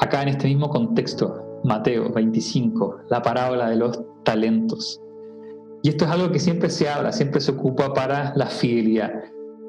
acá 0.00 0.22
en 0.22 0.28
este 0.28 0.48
mismo 0.48 0.68
contexto, 0.68 1.60
Mateo 1.62 2.10
25, 2.12 3.02
la 3.08 3.22
parábola 3.22 3.68
de 3.68 3.76
los 3.76 4.00
talentos. 4.24 5.00
Y 5.82 5.90
esto 5.90 6.04
es 6.04 6.10
algo 6.10 6.30
que 6.30 6.38
siempre 6.38 6.68
se 6.68 6.88
habla, 6.88 7.12
siempre 7.12 7.40
se 7.40 7.52
ocupa 7.52 7.92
para 7.94 8.32
la 8.34 8.46
fidelidad. 8.46 9.12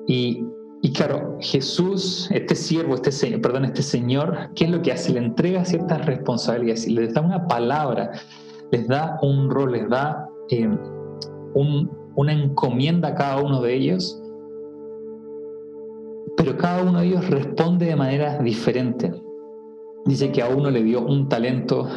Y, 0.08 0.44
y 0.82 0.94
claro, 0.94 1.38
Jesús, 1.40 2.30
este 2.32 2.56
siervo, 2.56 2.96
este 2.96 3.38
perdón, 3.40 3.66
este 3.66 3.84
señor, 3.84 4.50
¿qué 4.56 4.66
es 4.66 4.72
lo 4.72 4.82
que 4.82 4.92
hace? 4.92 5.14
Le 5.14 5.20
entrega 5.20 5.64
ciertas 5.64 6.06
responsabilidades 6.06 6.88
y 6.88 6.94
les 6.94 7.14
da 7.14 7.22
una 7.22 7.48
palabra, 7.48 8.12
les 8.72 8.88
da 8.88 9.20
un 9.22 9.50
rol, 9.50 9.74
les 9.74 9.88
da 9.90 10.28
eh, 10.50 10.70
una 12.16 12.34
encomienda 12.34 13.10
a 13.10 13.16
cada 13.16 13.42
uno 13.42 13.62
de 13.62 13.74
ellos, 13.74 14.22
pero 16.36 16.58
cada 16.58 16.84
uno 16.84 17.00
de 17.00 17.08
ellos 17.08 17.30
responde 17.30 17.86
de 17.86 17.96
manera 17.96 18.40
diferente. 18.40 19.21
Dice 20.06 20.32
que 20.32 20.42
a 20.42 20.50
uno 20.50 20.72
le 20.72 20.84
dio 20.84 21.02
un 21.02 21.30
talento, 21.30 21.88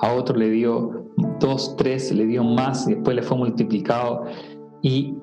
a 0.00 0.12
otro 0.12 0.36
le 0.36 0.50
dio 0.50 1.06
dos, 1.40 1.76
tres, 1.76 2.12
le 2.12 2.26
dio 2.26 2.42
más 2.44 2.88
y 2.88 2.94
después 2.94 3.16
le 3.16 3.22
fue 3.22 3.36
multiplicado. 3.36 4.24
Y 4.82 5.14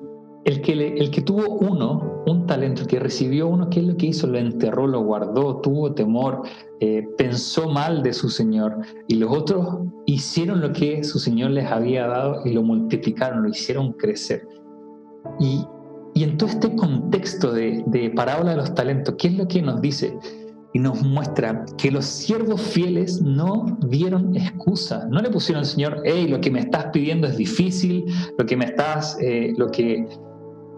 el 0.44 0.60
que, 0.60 0.72
el 0.72 1.10
que 1.10 1.22
tuvo 1.22 1.58
uno, 1.58 2.22
un 2.26 2.46
talento, 2.46 2.82
el 2.82 2.86
que 2.86 2.98
recibió 2.98 3.48
uno, 3.48 3.70
¿qué 3.70 3.80
es 3.80 3.86
lo 3.86 3.96
que 3.96 4.06
hizo? 4.06 4.26
Lo 4.26 4.38
enterró, 4.38 4.86
lo 4.86 5.02
guardó, 5.02 5.60
tuvo 5.60 5.92
temor, 5.92 6.42
eh, 6.80 7.06
pensó 7.16 7.68
mal 7.70 8.02
de 8.02 8.12
su 8.12 8.28
Señor. 8.28 8.78
Y 9.08 9.16
los 9.16 9.34
otros 9.34 9.66
hicieron 10.06 10.60
lo 10.60 10.72
que 10.72 11.02
su 11.04 11.18
Señor 11.18 11.50
les 11.50 11.70
había 11.70 12.06
dado 12.06 12.42
y 12.44 12.52
lo 12.52 12.62
multiplicaron, 12.62 13.42
lo 13.42 13.48
hicieron 13.48 13.92
crecer. 13.92 14.46
Y, 15.40 15.64
y 16.14 16.24
en 16.24 16.36
todo 16.36 16.50
este 16.50 16.74
contexto 16.76 17.52
de, 17.52 17.82
de 17.86 18.10
parábola 18.10 18.50
de 18.50 18.56
los 18.58 18.74
talentos, 18.74 19.14
¿qué 19.18 19.28
es 19.28 19.38
lo 19.38 19.48
que 19.48 19.62
nos 19.62 19.80
dice? 19.80 20.18
Y 20.74 20.80
nos 20.80 21.02
muestra 21.02 21.64
que 21.78 21.90
los 21.90 22.04
siervos 22.04 22.60
fieles 22.60 23.22
no 23.22 23.78
dieron 23.86 24.36
excusa, 24.36 25.06
no 25.08 25.22
le 25.22 25.30
pusieron 25.30 25.60
al 25.60 25.66
Señor, 25.66 26.02
hey, 26.04 26.26
lo 26.28 26.40
que 26.40 26.50
me 26.50 26.60
estás 26.60 26.86
pidiendo 26.92 27.28
es 27.28 27.36
difícil, 27.36 28.04
lo 28.36 28.44
que 28.44 28.56
me 28.56 28.66
estás, 28.66 29.16
eh, 29.20 29.54
lo 29.56 29.70
que 29.70 30.04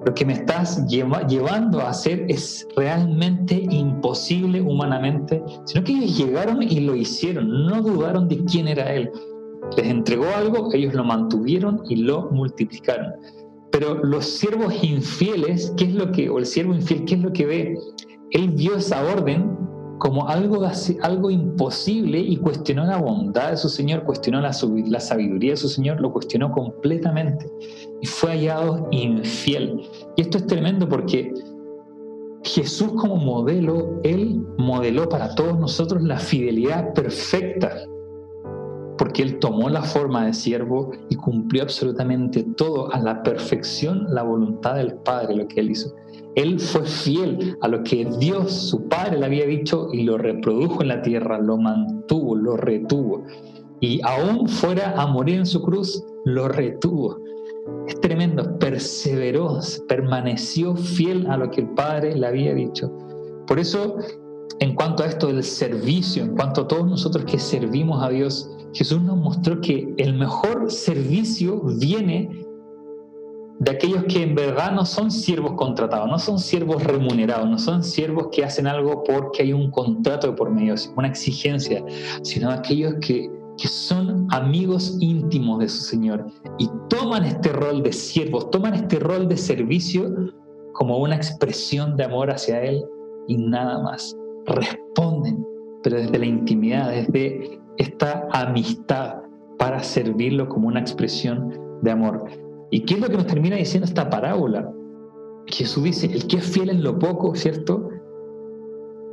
lo 0.05 0.15
que 0.15 0.25
me 0.25 0.35
estás 0.35 0.87
llevando 0.87 1.81
a 1.81 1.88
hacer 1.88 2.26
es 2.29 2.69
realmente 2.76 3.67
imposible 3.71 4.61
humanamente, 4.61 5.43
sino 5.65 5.83
que 5.83 5.93
ellos 5.93 6.17
llegaron 6.17 6.62
y 6.62 6.81
lo 6.81 6.95
hicieron, 6.95 7.67
no 7.67 7.83
dudaron 7.83 8.29
de 8.29 8.45
quién 8.45 8.69
era 8.69 8.95
Él. 8.95 9.11
Les 9.76 9.87
entregó 9.87 10.26
algo, 10.37 10.73
ellos 10.75 10.95
lo 10.95 11.03
mantuvieron 11.03 11.83
y 11.88 11.97
lo 11.97 12.31
multiplicaron. 12.31 13.15
Pero 13.73 13.95
los 14.05 14.26
siervos 14.26 14.75
infieles, 14.85 15.73
¿qué 15.76 15.87
es 15.87 15.95
lo 15.95 16.12
que, 16.12 16.29
o 16.29 16.38
el 16.38 16.47
siervo 16.47 16.75
infiel, 16.75 17.05
qué 17.05 17.15
es 17.15 17.21
lo 17.23 17.33
que 17.33 17.47
ve? 17.47 17.79
Él 18.31 18.50
vio 18.50 18.76
esa 18.76 19.03
orden 19.03 19.66
como 19.99 20.29
algo, 20.29 20.67
algo 21.03 21.31
imposible 21.31 22.19
y 22.19 22.37
cuestionó 22.37 22.85
la 22.85 22.99
bondad 22.99 23.50
de 23.50 23.57
su 23.57 23.69
Señor, 23.69 24.05
cuestionó 24.05 24.41
la, 24.41 24.50
la 24.88 25.00
sabiduría 25.00 25.53
de 25.53 25.57
su 25.57 25.69
Señor, 25.69 26.00
lo 26.00 26.12
cuestionó 26.12 26.53
completamente 26.53 27.50
y 28.00 28.07
fue 28.07 28.31
hallado 28.31 28.88
infiel. 28.91 29.83
Y 30.17 30.23
esto 30.23 30.38
es 30.38 30.47
tremendo 30.47 30.88
porque 30.88 31.33
Jesús 32.43 32.93
como 32.93 33.17
modelo, 33.17 34.00
Él 34.05 34.41
modeló 34.59 35.09
para 35.09 35.35
todos 35.35 35.59
nosotros 35.59 36.03
la 36.03 36.19
fidelidad 36.19 36.95
perfecta, 36.95 37.73
porque 38.99 39.23
Él 39.23 39.38
tomó 39.38 39.69
la 39.69 39.83
forma 39.83 40.26
de 40.26 40.33
siervo 40.33 40.93
y 41.09 41.17
cumplió 41.17 41.62
absolutamente 41.62 42.45
todo 42.57 42.93
a 42.93 43.00
la 43.00 43.23
perfección 43.23 44.07
la 44.11 44.23
voluntad 44.23 44.76
del 44.76 44.95
Padre, 44.95 45.37
lo 45.37 45.49
que 45.49 45.61
Él 45.61 45.71
hizo. 45.71 45.95
Él 46.37 46.61
fue 46.61 46.85
fiel 46.85 47.57
a 47.62 47.69
lo 47.69 47.83
que 47.83 48.05
Dios, 48.19 48.52
su 48.52 48.87
Padre, 48.88 49.19
le 49.19 49.25
había 49.25 49.47
dicho 49.47 49.88
y 49.90 50.02
lo 50.02 50.19
reprodujo 50.19 50.83
en 50.83 50.88
la 50.88 51.00
tierra, 51.00 51.38
lo 51.38 51.57
mantuvo, 51.57 52.37
lo 52.37 52.59
retuvo. 52.59 53.25
Y 53.81 54.00
aún 54.05 54.47
fuera 54.47 54.93
a 55.00 55.07
morir 55.07 55.37
en 55.37 55.47
su 55.47 55.62
cruz, 55.62 56.05
lo 56.26 56.49
retuvo. 56.49 57.19
Es 57.88 57.99
tremendo, 58.00 58.59
perseveró, 58.59 59.61
permaneció 59.88 60.76
fiel 60.76 61.26
a 61.28 61.38
lo 61.38 61.50
que 61.50 61.62
el 61.62 61.71
Padre 61.71 62.14
le 62.14 62.26
había 62.26 62.55
dicho. 62.55 62.93
Por 63.47 63.59
eso, 63.59 63.97
en 64.61 64.75
cuanto 64.75 65.05
a 65.05 65.07
esto 65.07 65.28
del 65.28 65.43
servicio, 65.43 66.23
en 66.23 66.37
cuanto 66.37 66.62
a 66.62 66.69
todos 66.69 66.87
nosotros 66.87 67.25
que 67.25 67.38
servimos 67.38 68.05
a 68.05 68.11
Dios, 68.11 68.50
Jesús 68.75 69.00
nos 69.00 69.16
mostró 69.16 69.62
que 69.62 69.95
el 69.97 70.14
mejor 70.14 70.71
servicio 70.71 71.62
viene 71.81 72.46
de 73.59 73.71
aquellos 73.71 74.05
que 74.05 74.23
en 74.23 74.35
verdad 74.35 74.73
no 74.73 74.85
son 74.85 75.11
siervos 75.11 75.53
contratados, 75.53 76.09
no 76.09 76.19
son 76.19 76.39
siervos 76.39 76.83
remunerados, 76.85 77.49
no 77.49 77.59
son 77.59 77.83
siervos 77.83 78.29
que 78.31 78.45
hacen 78.45 78.67
algo 78.67 79.03
porque 79.05 79.43
hay 79.43 79.53
un 79.53 79.71
contrato 79.71 80.35
por 80.35 80.51
medio, 80.51 80.75
una 80.97 81.09
exigencia, 81.09 81.83
sino 82.23 82.51
aquellos 82.51 82.95
que 83.01 83.31
que 83.57 83.69
son 83.69 84.27
amigos 84.31 84.97
íntimos 85.01 85.61
de 85.61 85.69
su 85.69 85.83
Señor 85.83 86.27
y 86.59 86.69
toman 86.89 87.25
este 87.25 87.51
rol 87.51 87.83
de 87.83 87.93
siervos, 87.93 88.51
toman 88.51 88.75
este 88.75 88.99
rol 88.99 89.29
de 89.29 89.37
servicio 89.37 90.15
como 90.75 90.99
una 90.99 91.17
expresión 91.17 91.97
de 91.97 92.05
amor 92.05 92.31
hacia 92.31 92.63
Él 92.63 92.85
y 93.29 93.37
nada 93.39 93.83
más. 93.83 94.15
Responden, 94.45 95.45
pero 95.83 95.97
desde 95.97 96.19
la 96.19 96.27
intimidad, 96.27 96.91
desde 96.91 97.59
esta 97.79 98.29
amistad 98.33 99.23
para 99.59 99.83
servirlo 99.83 100.49
como 100.49 100.69
una 100.69 100.81
expresión 100.81 101.59
de 101.83 101.91
amor. 101.91 102.25
¿Y 102.71 102.81
qué 102.81 102.95
es 102.95 103.01
lo 103.01 103.09
que 103.09 103.17
nos 103.17 103.27
termina 103.27 103.57
diciendo 103.57 103.87
esta 103.87 104.11
parábola? 104.11 104.73
Jesús 105.47 105.85
dice, 105.85 106.07
el 106.07 106.27
que 106.27 106.39
es 106.39 106.45
fiel 106.45 106.71
en 106.71 106.83
lo 106.83 106.99
poco, 106.99 107.35
¿cierto? 107.35 107.89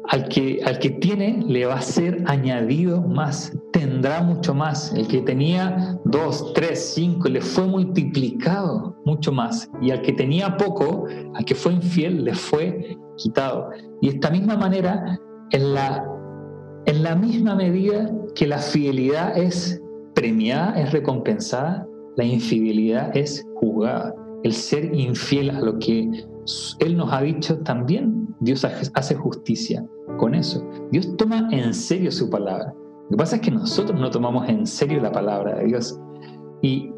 Al 0.09 0.27
que, 0.27 0.59
al 0.65 0.79
que 0.79 0.89
tiene 0.89 1.43
le 1.47 1.65
va 1.65 1.75
a 1.75 1.81
ser 1.81 2.23
añadido 2.25 3.01
más, 3.01 3.55
tendrá 3.71 4.21
mucho 4.21 4.53
más. 4.53 4.93
El 4.93 5.07
que 5.07 5.21
tenía 5.21 5.99
dos, 6.03 6.53
tres, 6.53 6.93
cinco, 6.95 7.29
le 7.29 7.41
fue 7.41 7.67
multiplicado 7.67 8.95
mucho 9.05 9.31
más. 9.31 9.69
Y 9.81 9.91
al 9.91 10.01
que 10.01 10.13
tenía 10.13 10.57
poco, 10.57 11.05
al 11.35 11.45
que 11.45 11.55
fue 11.55 11.73
infiel, 11.73 12.23
le 12.23 12.33
fue 12.33 12.97
quitado. 13.17 13.69
Y 14.01 14.09
de 14.09 14.15
esta 14.15 14.29
misma 14.31 14.57
manera, 14.57 15.19
en 15.51 15.73
la, 15.73 16.05
en 16.85 17.03
la 17.03 17.15
misma 17.15 17.55
medida 17.55 18.11
que 18.35 18.47
la 18.47 18.57
fidelidad 18.57 19.37
es 19.37 19.81
premiada, 20.15 20.79
es 20.79 20.91
recompensada, 20.91 21.87
la 22.15 22.23
infidelidad 22.23 23.15
es 23.15 23.45
juzgada. 23.55 24.13
El 24.43 24.53
ser 24.53 24.93
infiel 24.93 25.49
a 25.49 25.61
lo 25.61 25.79
que 25.79 26.09
Él 26.79 26.97
nos 26.97 27.13
ha 27.13 27.21
dicho 27.21 27.59
también, 27.59 28.27
Dios 28.39 28.65
hace 28.65 29.15
justicia 29.15 29.85
con 30.17 30.35
eso. 30.35 30.67
Dios 30.91 31.15
toma 31.17 31.47
en 31.51 31.73
serio 31.73 32.11
su 32.11 32.29
palabra. 32.29 32.73
Lo 33.03 33.09
que 33.09 33.17
pasa 33.17 33.35
es 33.37 33.41
que 33.41 33.51
nosotros 33.51 33.99
no 33.99 34.09
tomamos 34.09 34.47
en 34.49 34.65
serio 34.65 35.01
la 35.01 35.11
palabra 35.11 35.55
de 35.55 35.65
Dios. 35.65 35.99
Y, 36.61 36.89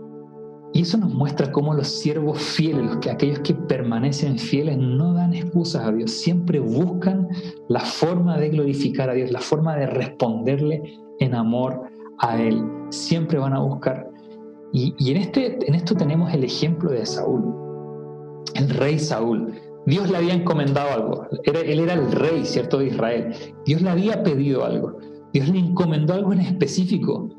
eso 0.73 0.97
nos 0.97 1.13
muestra 1.13 1.53
cómo 1.53 1.73
los 1.73 1.87
siervos 1.87 2.37
fieles, 2.37 2.83
los 2.83 2.97
que, 2.97 3.09
aquellos 3.09 3.39
que 3.39 3.53
permanecen 3.53 4.37
fieles, 4.37 4.77
no 4.77 5.13
dan 5.13 5.33
excusas 5.33 5.87
a 5.87 5.91
Dios, 5.93 6.11
siempre 6.11 6.59
buscan 6.59 7.29
la 7.69 7.79
forma 7.79 8.37
de 8.37 8.49
glorificar 8.49 9.09
a 9.09 9.13
Dios, 9.13 9.31
la 9.31 9.39
forma 9.39 9.77
de 9.77 9.87
responderle 9.87 10.83
en 11.19 11.33
amor 11.33 11.81
a 12.17 12.41
Él. 12.41 12.61
Siempre 12.89 13.39
van 13.39 13.53
a 13.53 13.59
buscar. 13.59 14.09
Y, 14.73 15.11
en, 15.11 15.17
este, 15.17 15.57
en 15.67 15.75
esto 15.75 15.95
tenemos 15.95 16.33
el 16.33 16.43
ejemplo 16.43 16.91
de 16.91 17.05
Saúl, 17.05 17.53
el 18.55 18.69
rey 18.69 18.99
Saúl. 18.99 19.53
Dios 19.85 20.09
le 20.09 20.17
había 20.17 20.33
encomendado 20.33 20.91
algo. 20.91 21.27
él 21.43 21.79
era 21.79 21.93
el 21.93 22.11
rey, 22.11 22.43
¿cierto?, 22.45 22.79
de 22.79 22.87
Israel. 22.87 23.33
Dios 23.65 23.81
le 23.81 23.89
había 23.89 24.23
pedido 24.23 24.65
algo. 24.65 24.97
Dios 25.31 25.47
le 25.49 25.59
encomendó 25.59 26.13
algo 26.13 26.33
en 26.33 26.41
específico. 26.41 27.29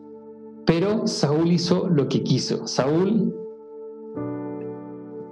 Pero 0.66 1.06
Saúl 1.06 1.52
hizo 1.52 1.88
lo 1.88 2.08
que 2.08 2.22
quiso. 2.22 2.66
Saúl 2.66 3.34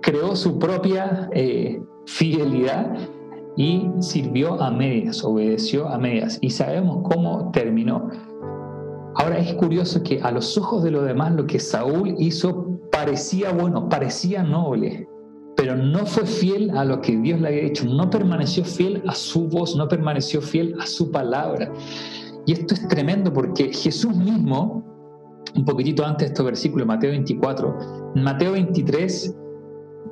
creó 0.01 0.37
su 0.37 0.59
propia 0.59 1.29
eh, 1.33 1.83
fidelidad 2.07 2.97
y 3.57 3.89
sirvió 4.01 4.61
a 4.63 4.71
medias, 4.71 5.25
obedeció 5.25 5.89
a 5.89 5.99
medias. 5.99 6.39
Y 6.41 6.51
sabemos 6.51 7.09
cómo 7.09 7.51
terminó. 7.53 8.11
Ahora 9.17 9.39
es 9.39 9.55
curioso 9.55 10.03
que 10.03 10.21
a 10.21 10.31
los 10.31 10.59
ojos 10.59 10.83
de 10.83 10.91
los 10.91 11.07
demás 11.07 11.35
lo 11.35 11.47
que 11.47 11.61
Saúl 11.61 12.15
hizo 12.19 12.81
parecía 12.91 13.53
bueno, 13.53 13.89
parecía 13.89 14.43
noble, 14.43 15.09
pero 15.57 15.77
no 15.77 16.05
fue 16.05 16.27
fiel 16.27 16.71
a 16.77 16.85
lo 16.85 17.01
que 17.01 17.17
Dios 17.17 17.41
le 17.41 17.49
había 17.49 17.63
dicho, 17.63 17.85
no 17.85 18.11
permaneció 18.11 18.65
fiel 18.65 19.03
a 19.07 19.15
su 19.15 19.49
voz, 19.49 19.77
no 19.77 19.89
permaneció 19.89 20.41
fiel 20.41 20.75
a 20.81 20.87
su 20.87 21.11
palabra. 21.11 21.73
Y 22.47 22.53
esto 22.53 22.75
es 22.75 22.87
tremendo 22.89 23.33
porque 23.33 23.73
Jesús 23.73 24.17
mismo, 24.17 24.85
un 25.55 25.65
poquitito 25.65 26.05
antes 26.05 26.29
de 26.29 26.33
este 26.33 26.43
versículo, 26.43 26.85
Mateo 26.85 27.11
24, 27.11 28.13
en 28.17 28.23
Mateo 28.23 28.53
23, 28.53 29.37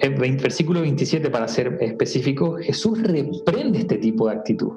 eh, 0.01 0.09
versículo 0.09 0.81
27 0.81 1.29
para 1.29 1.49
ser 1.49 1.77
específico, 1.81 2.57
Jesús 2.61 3.03
reprende 3.03 3.81
este 3.81 3.99
tipo 3.99 4.29
de 4.29 4.37
actitud. 4.37 4.73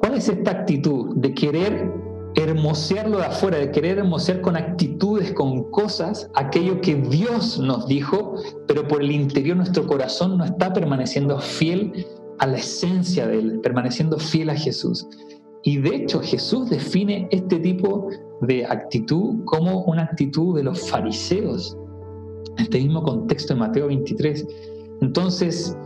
¿Cuál 0.00 0.14
es 0.14 0.28
esta 0.28 0.50
actitud 0.50 1.16
de 1.16 1.32
querer 1.32 1.90
hermosearlo 2.34 3.18
de 3.18 3.26
afuera, 3.26 3.58
de 3.58 3.70
querer 3.70 3.98
hermosear 3.98 4.40
con 4.40 4.56
actitudes, 4.56 5.32
con 5.32 5.70
cosas, 5.70 6.30
aquello 6.34 6.80
que 6.80 6.96
Dios 6.96 7.58
nos 7.58 7.86
dijo, 7.86 8.34
pero 8.66 8.86
por 8.88 9.02
el 9.02 9.12
interior 9.12 9.56
nuestro 9.56 9.86
corazón 9.86 10.38
no 10.38 10.44
está 10.44 10.72
permaneciendo 10.72 11.38
fiel 11.38 12.06
a 12.38 12.46
la 12.46 12.58
esencia 12.58 13.26
de 13.26 13.38
Él, 13.38 13.60
permaneciendo 13.60 14.18
fiel 14.18 14.50
a 14.50 14.56
Jesús. 14.56 15.06
Y 15.62 15.78
de 15.78 15.96
hecho 15.96 16.20
Jesús 16.20 16.68
define 16.68 17.28
este 17.30 17.58
tipo 17.58 18.08
de 18.42 18.66
actitud 18.66 19.44
como 19.44 19.84
una 19.84 20.02
actitud 20.02 20.56
de 20.56 20.64
los 20.64 20.90
fariseos, 20.90 21.76
en 22.56 22.64
este 22.64 22.78
mismo 22.78 23.02
contexto 23.02 23.54
de 23.54 23.60
Mateo 23.60 23.86
23. 23.86 24.46
Entonces, 25.00 25.76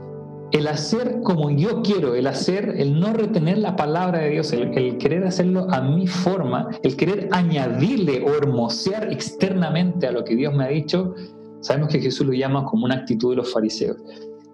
el 0.53 0.67
hacer 0.67 1.21
como 1.23 1.51
yo 1.51 1.83
quiero, 1.83 2.15
el 2.15 2.27
hacer, 2.27 2.75
el 2.79 2.99
no 2.99 3.13
retener 3.13 3.59
la 3.59 3.77
palabra 3.77 4.21
de 4.21 4.31
Dios, 4.31 4.53
el, 4.53 4.99
querer 4.99 5.25
hacerlo 5.25 5.67
a 5.71 5.83
mi 5.83 6.07
forma, 6.07 6.69
el 6.83 6.97
querer 6.97 7.29
añadirle 7.33 8.25
o 8.25 8.35
hermosear 8.35 9.13
externamente 9.13 10.07
a 10.07 10.13
lo 10.13 10.25
que 10.25 10.37
Dios 10.37 10.55
me 10.55 10.65
ha 10.65 10.69
dicho, 10.69 11.15
sabemos 11.61 11.91
que 11.91 12.01
Jesús 12.01 12.27
lo 12.27 12.33
llama 12.33 12.65
como 12.65 12.87
una 12.87 12.97
actitud 12.97 13.31
de 13.31 13.37
los 13.37 13.53
fariseos. 13.53 13.99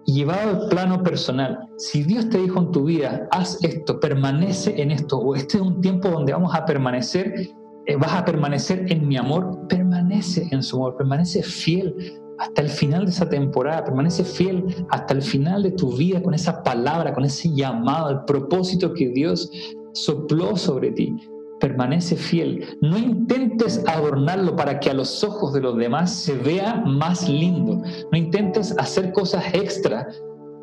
Llevado 0.05 0.49
al 0.49 0.69
plano 0.69 1.01
personal, 1.01 1.67
si 1.77 2.03
Dios 2.03 2.29
te 2.29 2.39
dijo 2.39 2.59
en 2.59 2.71
tu 2.71 2.83
vida, 2.85 3.27
haz 3.31 3.63
esto, 3.63 3.99
permanece 3.99 4.79
en 4.79 4.91
esto, 4.91 5.17
o 5.17 5.35
este 5.35 5.57
es 5.57 5.63
un 5.63 5.81
tiempo 5.81 6.09
donde 6.09 6.33
vamos 6.33 6.53
a 6.53 6.65
permanecer, 6.65 7.49
eh, 7.87 7.95
vas 7.95 8.13
a 8.13 8.25
permanecer 8.25 8.85
en 8.91 9.07
mi 9.07 9.17
amor, 9.17 9.67
permanece 9.67 10.47
en 10.51 10.61
su 10.61 10.75
amor, 10.75 10.97
permanece 10.97 11.41
fiel 11.41 11.95
hasta 12.37 12.61
el 12.61 12.69
final 12.69 13.05
de 13.05 13.11
esa 13.11 13.29
temporada, 13.29 13.85
permanece 13.85 14.23
fiel 14.23 14.85
hasta 14.89 15.13
el 15.13 15.21
final 15.21 15.63
de 15.63 15.71
tu 15.71 15.95
vida 15.95 16.21
con 16.21 16.33
esa 16.33 16.63
palabra, 16.63 17.13
con 17.13 17.25
ese 17.25 17.53
llamado, 17.53 18.09
el 18.09 18.25
propósito 18.25 18.93
que 18.93 19.09
Dios 19.09 19.49
sopló 19.93 20.55
sobre 20.55 20.91
ti. 20.91 21.15
Permanece 21.59 22.15
fiel. 22.17 22.77
No 22.81 22.97
intentes 22.97 23.81
adornarlo 23.87 24.55
para 24.55 24.79
que 24.79 24.89
a 24.89 24.93
los 24.93 25.23
ojos 25.23 25.53
de 25.53 25.61
los 25.61 25.77
demás 25.77 26.13
se 26.13 26.35
vea 26.37 26.83
más 26.85 27.29
lindo. 27.29 27.81
No 28.11 28.17
intentes 28.17 28.75
hacer 28.77 29.13
cosas 29.13 29.45
extra. 29.53 30.07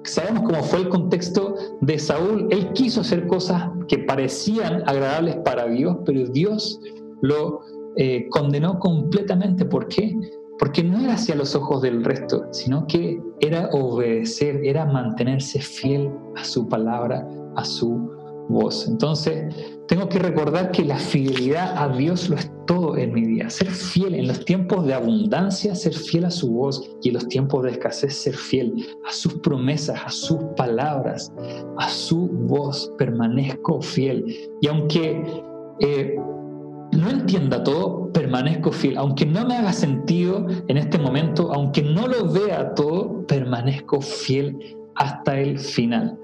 Sabemos 0.05 0.43
cómo 0.43 0.63
fue 0.63 0.81
el 0.81 0.89
contexto 0.91 1.57
de 1.81 1.99
Saúl. 1.99 2.47
Él 2.51 2.73
quiso 2.75 3.01
hacer 3.01 3.27
cosas 3.27 3.71
que 3.89 3.99
parecían 3.99 4.83
agradables 4.87 5.37
para 5.37 5.67
Dios, 5.67 5.97
pero 6.05 6.27
Dios 6.29 6.79
lo 7.23 7.61
eh, 7.97 8.27
condenó 8.31 8.79
completamente. 8.79 9.65
¿Por 9.65 9.89
qué? 9.89 10.15
Porque 10.59 10.83
no 10.83 11.01
era 11.01 11.15
hacia 11.15 11.35
los 11.35 11.55
ojos 11.55 11.83
del 11.83 12.05
resto, 12.05 12.47
sino 12.53 12.87
que 12.87 13.21
era 13.41 13.69
obedecer, 13.73 14.61
era 14.65 14.85
mantenerse 14.87 15.61
fiel 15.61 16.11
a 16.37 16.45
su 16.45 16.69
palabra, 16.69 17.27
a 17.57 17.65
su 17.65 18.11
voz. 18.49 18.87
Entonces, 18.87 19.55
tengo 19.88 20.09
que 20.09 20.19
recordar 20.19 20.71
que 20.71 20.85
la 20.85 20.99
fidelidad 20.99 21.77
a 21.77 21.88
Dios 21.97 22.29
lo 22.29 22.37
es 22.37 22.51
todo 22.67 22.97
en 22.97 23.12
mi 23.12 23.25
vida. 23.25 23.51
Ser 23.51 23.69
fiel 23.69 24.15
en 24.15 24.29
los 24.29 24.45
tiempos 24.45 24.87
de 24.87 24.95
abundancia, 24.95 25.75
ser 25.75 25.95
fiel 25.95 26.27
a 26.27 26.31
su 26.31 26.51
voz 26.53 26.83
y 27.03 27.09
en 27.09 27.15
los 27.15 27.29
tiempos 27.29 27.65
de 27.65 27.73
escasez, 27.73 28.15
ser 28.15 28.35
fiel 28.35 28.87
a 29.07 29.12
sus 29.12 29.35
promesas, 29.41 30.01
a 30.05 30.11
sus 30.11 30.38
palabras, 30.57 31.33
a 31.79 31.88
su 31.88 32.29
voz. 32.29 32.93
Permanezco 32.99 33.81
fiel. 33.81 34.25
Y 34.61 34.69
aunque 34.69 35.23
eh, 35.81 36.17
no 37.03 37.11
entienda 37.11 37.62
todo, 37.62 38.11
permanezco 38.12 38.73
fiel. 38.73 38.97
Aunque 38.97 39.27
no 39.27 39.45
me 39.45 39.57
haga 39.57 39.73
sentido 39.73 40.47
en 40.69 40.77
este 40.77 40.99
momento, 40.99 41.53
aunque 41.53 41.83
no 41.83 42.07
lo 42.07 42.31
vea 42.31 42.75
todo, 42.75 43.27
permanezco 43.27 44.01
fiel 44.01 44.77
hasta 44.95 45.38
el 45.38 45.59
final. 45.59 46.19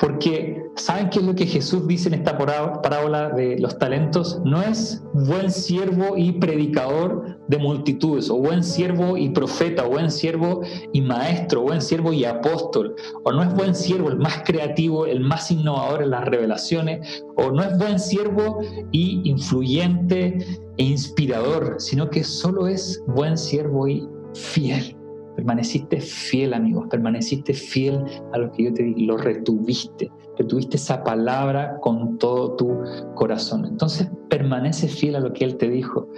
Porque 0.00 0.64
¿saben 0.76 1.10
qué 1.10 1.18
es 1.18 1.26
lo 1.26 1.34
que 1.34 1.44
Jesús 1.44 1.86
dice 1.86 2.08
en 2.08 2.14
esta 2.14 2.38
parábola 2.38 3.28
de 3.28 3.58
los 3.58 3.78
talentos? 3.78 4.40
No 4.46 4.62
es 4.62 5.02
buen 5.12 5.50
siervo 5.50 6.16
y 6.16 6.32
predicador 6.32 7.38
de 7.48 7.58
multitudes, 7.58 8.30
o 8.30 8.38
buen 8.38 8.64
siervo 8.64 9.18
y 9.18 9.28
profeta, 9.28 9.84
o 9.84 9.90
buen 9.90 10.10
siervo 10.10 10.62
y 10.94 11.02
maestro, 11.02 11.60
o 11.60 11.64
buen 11.64 11.82
siervo 11.82 12.14
y 12.14 12.24
apóstol, 12.24 12.96
o 13.24 13.32
no 13.32 13.42
es 13.42 13.54
buen 13.54 13.74
siervo 13.74 14.08
el 14.08 14.18
más 14.18 14.42
creativo, 14.46 15.04
el 15.04 15.20
más 15.20 15.50
innovador 15.50 16.02
en 16.02 16.10
las 16.10 16.24
revelaciones, 16.24 17.22
o 17.36 17.50
no 17.50 17.62
es 17.62 17.76
buen 17.76 17.98
siervo 17.98 18.60
y 18.92 19.20
influyente 19.28 20.38
e 20.78 20.82
inspirador, 20.82 21.76
sino 21.78 22.08
que 22.08 22.24
solo 22.24 22.68
es 22.68 23.02
buen 23.06 23.36
siervo 23.36 23.86
y 23.86 24.08
fiel. 24.34 24.96
Permaneciste 25.40 26.02
fiel, 26.02 26.52
amigos, 26.52 26.86
permaneciste 26.90 27.54
fiel 27.54 28.04
a 28.34 28.36
lo 28.36 28.52
que 28.52 28.64
yo 28.64 28.74
te 28.74 28.82
di, 28.82 29.06
lo 29.06 29.16
retuviste, 29.16 30.10
retuviste 30.36 30.76
esa 30.76 31.02
palabra 31.02 31.78
con 31.80 32.18
todo 32.18 32.56
tu 32.56 32.76
corazón. 33.14 33.64
Entonces 33.64 34.10
permanece 34.28 34.86
fiel 34.86 35.16
a 35.16 35.20
lo 35.20 35.32
que 35.32 35.46
Él 35.46 35.56
te 35.56 35.70
dijo. 35.70 36.08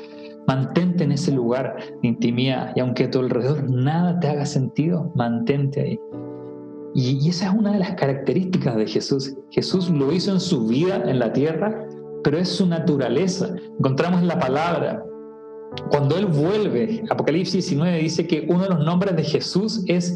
Mantente 0.49 1.05
en 1.05 1.13
ese 1.13 1.31
lugar 1.31 1.77
de 2.03 2.09
intimidad 2.09 2.73
y 2.75 2.81
aunque 2.81 3.05
a 3.05 3.11
tu 3.13 3.21
alrededor 3.21 3.71
nada 3.71 4.19
te 4.19 4.27
haga 4.27 4.45
sentido, 4.45 5.13
mantente 5.15 5.81
ahí. 5.81 6.01
Y, 6.93 7.29
esa 7.29 7.47
es 7.47 7.55
una 7.55 7.71
de 7.75 7.79
las 7.79 7.95
características 7.95 8.75
de 8.75 8.89
Jesús. 8.89 9.37
Jesús 9.53 9.89
lo 9.89 10.13
hizo 10.13 10.33
en 10.33 10.41
su 10.41 10.67
vida 10.67 11.01
en 11.07 11.21
la 11.21 11.33
tierra, 11.33 11.87
pero 12.25 12.39
es 12.39 12.49
su 12.49 12.67
naturaleza. 12.67 13.55
Encontramos 13.79 14.21
en 14.21 14.27
la 14.27 14.41
palabra 14.41 15.05
cuando 15.91 16.17
Él 16.17 16.27
vuelve, 16.27 17.03
Apocalipsis 17.11 17.67
19 17.67 17.99
dice 17.99 18.27
que 18.27 18.47
uno 18.49 18.65
de 18.65 18.71
los 18.71 18.85
nombres 18.85 19.17
de 19.17 19.25
Jesús 19.25 19.85
es 19.87 20.15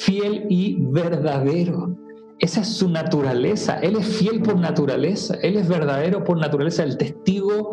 fiel 0.00 0.46
y 0.48 0.76
verdadero. 0.80 1.96
Esa 2.40 2.60
es 2.60 2.68
su 2.68 2.88
naturaleza. 2.88 3.78
Él 3.80 3.96
es 3.96 4.06
fiel 4.06 4.42
por 4.42 4.58
naturaleza. 4.58 5.36
Él 5.42 5.56
es 5.56 5.68
verdadero 5.68 6.24
por 6.24 6.38
naturaleza. 6.38 6.82
El 6.82 6.98
testigo 6.98 7.70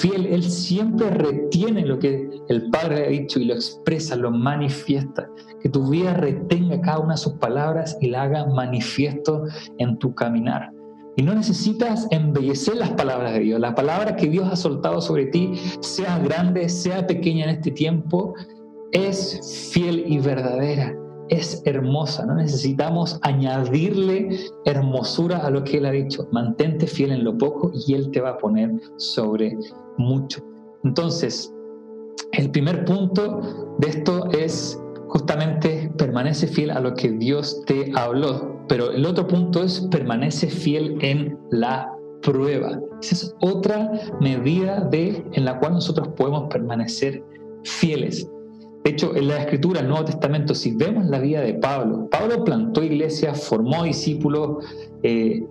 fiel. 0.00 0.26
Él 0.26 0.42
siempre 0.42 1.10
retiene 1.10 1.86
lo 1.86 1.98
que 1.98 2.28
el 2.48 2.70
Padre 2.70 3.06
ha 3.06 3.08
dicho 3.08 3.40
y 3.40 3.46
lo 3.46 3.54
expresa, 3.54 4.14
lo 4.14 4.30
manifiesta. 4.30 5.28
Que 5.62 5.68
tu 5.68 5.88
vida 5.88 6.14
retenga 6.14 6.80
cada 6.80 6.98
una 6.98 7.14
de 7.14 7.18
sus 7.18 7.32
palabras 7.34 7.96
y 8.00 8.08
la 8.08 8.24
haga 8.24 8.46
manifiesto 8.46 9.44
en 9.78 9.98
tu 9.98 10.14
caminar. 10.14 10.70
Y 11.16 11.22
no 11.22 11.34
necesitas 11.34 12.08
embellecer 12.10 12.76
las 12.76 12.90
palabras 12.92 13.34
de 13.34 13.40
Dios. 13.40 13.60
La 13.60 13.74
palabra 13.74 14.16
que 14.16 14.28
Dios 14.28 14.48
ha 14.50 14.56
soltado 14.56 15.00
sobre 15.00 15.26
ti, 15.26 15.52
sea 15.80 16.18
grande, 16.18 16.68
sea 16.68 17.06
pequeña 17.06 17.44
en 17.44 17.50
este 17.50 17.70
tiempo, 17.70 18.34
es 18.92 19.70
fiel 19.72 20.04
y 20.06 20.18
verdadera 20.18 20.94
es 21.28 21.62
hermosa, 21.64 22.26
no 22.26 22.34
necesitamos 22.34 23.18
añadirle 23.22 24.38
hermosura 24.64 25.38
a 25.38 25.50
lo 25.50 25.64
que 25.64 25.78
Él 25.78 25.86
ha 25.86 25.90
dicho. 25.90 26.28
Mantente 26.32 26.86
fiel 26.86 27.12
en 27.12 27.24
lo 27.24 27.36
poco 27.36 27.72
y 27.86 27.94
Él 27.94 28.10
te 28.10 28.20
va 28.20 28.30
a 28.30 28.38
poner 28.38 28.72
sobre 28.96 29.56
mucho. 29.96 30.44
Entonces, 30.84 31.52
el 32.32 32.50
primer 32.50 32.84
punto 32.84 33.76
de 33.78 33.88
esto 33.88 34.30
es 34.32 34.80
justamente 35.14 35.92
permanece 35.96 36.48
fiel 36.48 36.72
a 36.72 36.80
lo 36.80 36.94
que 36.94 37.12
Dios 37.12 37.62
te 37.66 37.92
habló, 37.94 38.64
pero 38.68 38.90
el 38.90 39.06
otro 39.06 39.28
punto 39.28 39.62
es 39.62 39.80
permanece 39.92 40.48
fiel 40.48 40.98
en 41.02 41.38
la 41.52 41.88
prueba. 42.20 42.80
Esa 43.00 43.14
es 43.14 43.36
otra 43.40 43.92
medida 44.20 44.80
de, 44.80 45.24
en 45.32 45.44
la 45.44 45.60
cual 45.60 45.74
nosotros 45.74 46.08
podemos 46.16 46.48
permanecer 46.50 47.22
fieles. 47.62 48.28
De 48.82 48.90
hecho, 48.90 49.14
en 49.14 49.28
la 49.28 49.38
Escritura, 49.38 49.80
el 49.80 49.88
Nuevo 49.88 50.04
Testamento, 50.04 50.52
si 50.52 50.74
vemos 50.74 51.06
la 51.06 51.20
vida 51.20 51.42
de 51.42 51.54
Pablo, 51.54 52.08
Pablo 52.10 52.42
plantó 52.42 52.82
iglesias, 52.82 53.44
formó 53.44 53.84
discípulos, 53.84 54.66
eh, 55.04 55.46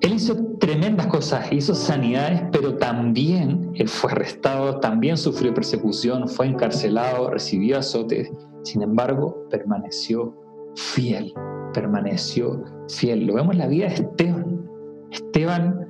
él 0.00 0.14
hizo 0.14 0.36
tremendas 0.60 1.08
cosas, 1.08 1.52
hizo 1.52 1.74
sanidades, 1.74 2.42
pero 2.52 2.76
también 2.76 3.72
él 3.74 3.88
fue 3.88 4.12
arrestado, 4.12 4.78
también 4.78 5.16
sufrió 5.16 5.52
persecución, 5.52 6.28
fue 6.28 6.46
encarcelado, 6.46 7.30
recibió 7.30 7.78
azotes. 7.78 8.30
Sin 8.62 8.82
embargo, 8.82 9.46
permaneció 9.50 10.36
fiel, 10.76 11.32
permaneció 11.74 12.62
fiel. 12.88 13.26
Lo 13.26 13.34
vemos 13.34 13.54
en 13.54 13.58
la 13.58 13.66
vida 13.66 13.88
de 13.88 13.94
Esteban. 13.94 14.70
Esteban 15.10 15.88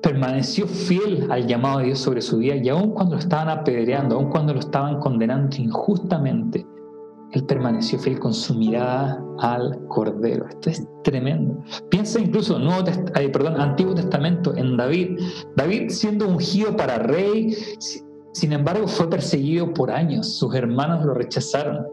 permaneció 0.00 0.66
fiel 0.66 1.26
al 1.32 1.46
llamado 1.46 1.78
de 1.78 1.86
Dios 1.86 1.98
sobre 1.98 2.20
su 2.20 2.38
vida 2.38 2.56
y 2.56 2.68
aun 2.68 2.90
cuando 2.90 3.14
lo 3.14 3.20
estaban 3.20 3.48
apedreando, 3.48 4.16
aun 4.16 4.28
cuando 4.30 4.52
lo 4.52 4.60
estaban 4.60 5.00
condenando 5.00 5.56
injustamente, 5.56 6.64
él 7.34 7.44
permaneció 7.44 7.98
fiel 7.98 8.18
con 8.20 8.32
su 8.32 8.54
mirada 8.54 9.20
al 9.40 9.86
Cordero. 9.88 10.46
Esto 10.48 10.70
es 10.70 10.86
tremendo. 11.02 11.62
Piensa 11.90 12.20
incluso 12.20 12.58
Nuevo 12.58 12.84
perdón, 13.32 13.60
Antiguo 13.60 13.94
Testamento 13.94 14.56
en 14.56 14.76
David. 14.76 15.18
David 15.56 15.90
siendo 15.90 16.28
ungido 16.28 16.76
para 16.76 16.98
rey, 16.98 17.56
sin 18.32 18.52
embargo 18.52 18.86
fue 18.86 19.10
perseguido 19.10 19.74
por 19.74 19.90
años. 19.90 20.36
Sus 20.38 20.54
hermanos 20.54 21.04
lo 21.04 21.12
rechazaron 21.12 21.84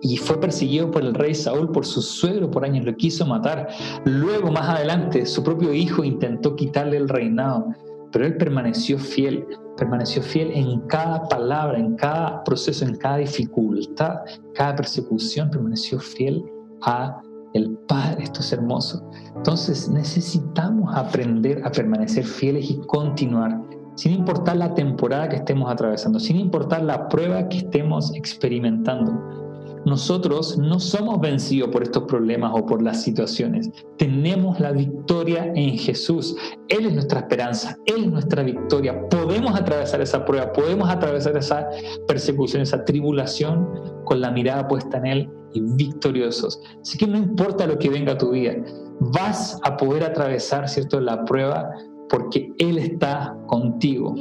y 0.00 0.16
fue 0.16 0.40
perseguido 0.40 0.90
por 0.90 1.02
el 1.02 1.12
rey 1.12 1.34
Saúl, 1.34 1.70
por 1.70 1.84
su 1.84 2.00
suegro 2.00 2.50
por 2.50 2.64
años, 2.64 2.86
lo 2.86 2.96
quiso 2.96 3.26
matar. 3.26 3.68
Luego, 4.04 4.50
más 4.50 4.68
adelante, 4.70 5.26
su 5.26 5.44
propio 5.44 5.74
hijo 5.74 6.02
intentó 6.02 6.56
quitarle 6.56 6.96
el 6.96 7.08
reinado, 7.08 7.74
pero 8.12 8.26
él 8.26 8.36
permaneció 8.36 8.98
fiel, 8.98 9.46
permaneció 9.76 10.22
fiel 10.22 10.50
en 10.52 10.80
cada 10.82 11.28
palabra, 11.28 11.78
en 11.78 11.96
cada 11.96 12.42
proceso, 12.44 12.84
en 12.84 12.96
cada 12.96 13.18
dificultad, 13.18 14.20
cada 14.54 14.76
persecución, 14.76 15.50
permaneció 15.50 15.98
fiel 15.98 16.44
a 16.82 17.20
el 17.54 17.76
Padre. 17.88 18.24
Esto 18.24 18.40
es 18.40 18.52
hermoso. 18.52 19.10
Entonces 19.36 19.88
necesitamos 19.88 20.94
aprender 20.94 21.62
a 21.64 21.70
permanecer 21.70 22.24
fieles 22.24 22.70
y 22.70 22.78
continuar 22.86 23.60
sin 23.96 24.12
importar 24.12 24.56
la 24.56 24.72
temporada 24.74 25.28
que 25.28 25.36
estemos 25.36 25.70
atravesando, 25.70 26.18
sin 26.18 26.36
importar 26.36 26.82
la 26.82 27.08
prueba 27.08 27.48
que 27.48 27.58
estemos 27.58 28.14
experimentando 28.14 29.49
nosotros 29.86 30.58
no 30.58 30.78
somos 30.78 31.20
vencidos 31.20 31.70
por 31.70 31.82
estos 31.82 32.04
problemas 32.04 32.52
o 32.54 32.66
por 32.66 32.82
las 32.82 33.02
situaciones. 33.02 33.70
Tenemos 33.98 34.60
la 34.60 34.72
victoria 34.72 35.50
en 35.54 35.78
Jesús. 35.78 36.36
Él 36.68 36.86
es 36.86 36.92
nuestra 36.92 37.20
esperanza, 37.20 37.76
Él 37.86 38.04
es 38.04 38.10
nuestra 38.10 38.42
victoria. 38.42 39.08
Podemos 39.08 39.58
atravesar 39.58 40.00
esa 40.00 40.24
prueba, 40.24 40.52
podemos 40.52 40.88
atravesar 40.88 41.36
esa 41.36 41.68
persecución, 42.06 42.62
esa 42.62 42.84
tribulación 42.84 43.68
con 44.04 44.20
la 44.20 44.30
mirada 44.30 44.68
puesta 44.68 44.98
en 44.98 45.06
Él 45.06 45.30
y 45.52 45.60
victoriosos. 45.60 46.60
Así 46.80 46.98
que 46.98 47.06
no 47.06 47.16
importa 47.16 47.66
lo 47.66 47.78
que 47.78 47.88
venga 47.88 48.12
a 48.12 48.18
tu 48.18 48.30
vida, 48.30 48.56
vas 49.00 49.58
a 49.64 49.76
poder 49.76 50.04
atravesar, 50.04 50.68
¿cierto?, 50.68 51.00
la 51.00 51.24
prueba 51.24 51.70
porque 52.08 52.52
Él 52.58 52.78
está 52.78 53.36
contigo. 53.46 54.14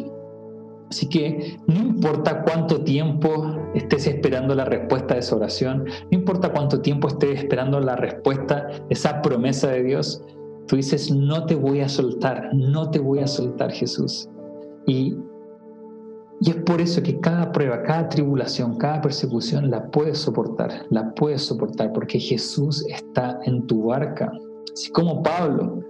Así 0.89 1.07
que 1.07 1.59
no 1.67 1.75
importa 1.75 2.43
cuánto 2.43 2.83
tiempo 2.83 3.55
estés 3.75 4.07
esperando 4.07 4.55
la 4.55 4.65
respuesta 4.65 5.13
de 5.13 5.19
esa 5.19 5.35
oración, 5.35 5.85
no 5.85 6.17
importa 6.17 6.51
cuánto 6.51 6.81
tiempo 6.81 7.07
estés 7.07 7.39
esperando 7.39 7.79
la 7.79 7.95
respuesta, 7.95 8.67
esa 8.89 9.21
promesa 9.21 9.69
de 9.69 9.83
Dios, 9.83 10.23
tú 10.67 10.75
dices, 10.75 11.11
no 11.11 11.45
te 11.45 11.55
voy 11.55 11.81
a 11.81 11.89
soltar, 11.89 12.49
no 12.53 12.89
te 12.89 12.99
voy 12.99 13.19
a 13.19 13.27
soltar 13.27 13.71
Jesús. 13.71 14.27
Y, 14.87 15.15
y 16.41 16.49
es 16.49 16.55
por 16.63 16.81
eso 16.81 17.03
que 17.03 17.19
cada 17.19 17.51
prueba, 17.51 17.83
cada 17.83 18.09
tribulación, 18.09 18.77
cada 18.77 19.01
persecución 19.01 19.69
la 19.69 19.91
puedes 19.91 20.17
soportar, 20.17 20.85
la 20.89 21.13
puedes 21.13 21.43
soportar, 21.43 21.93
porque 21.93 22.19
Jesús 22.19 22.83
está 22.87 23.39
en 23.45 23.67
tu 23.67 23.85
barca. 23.85 24.31
Así 24.73 24.89
como 24.91 25.21
Pablo, 25.21 25.81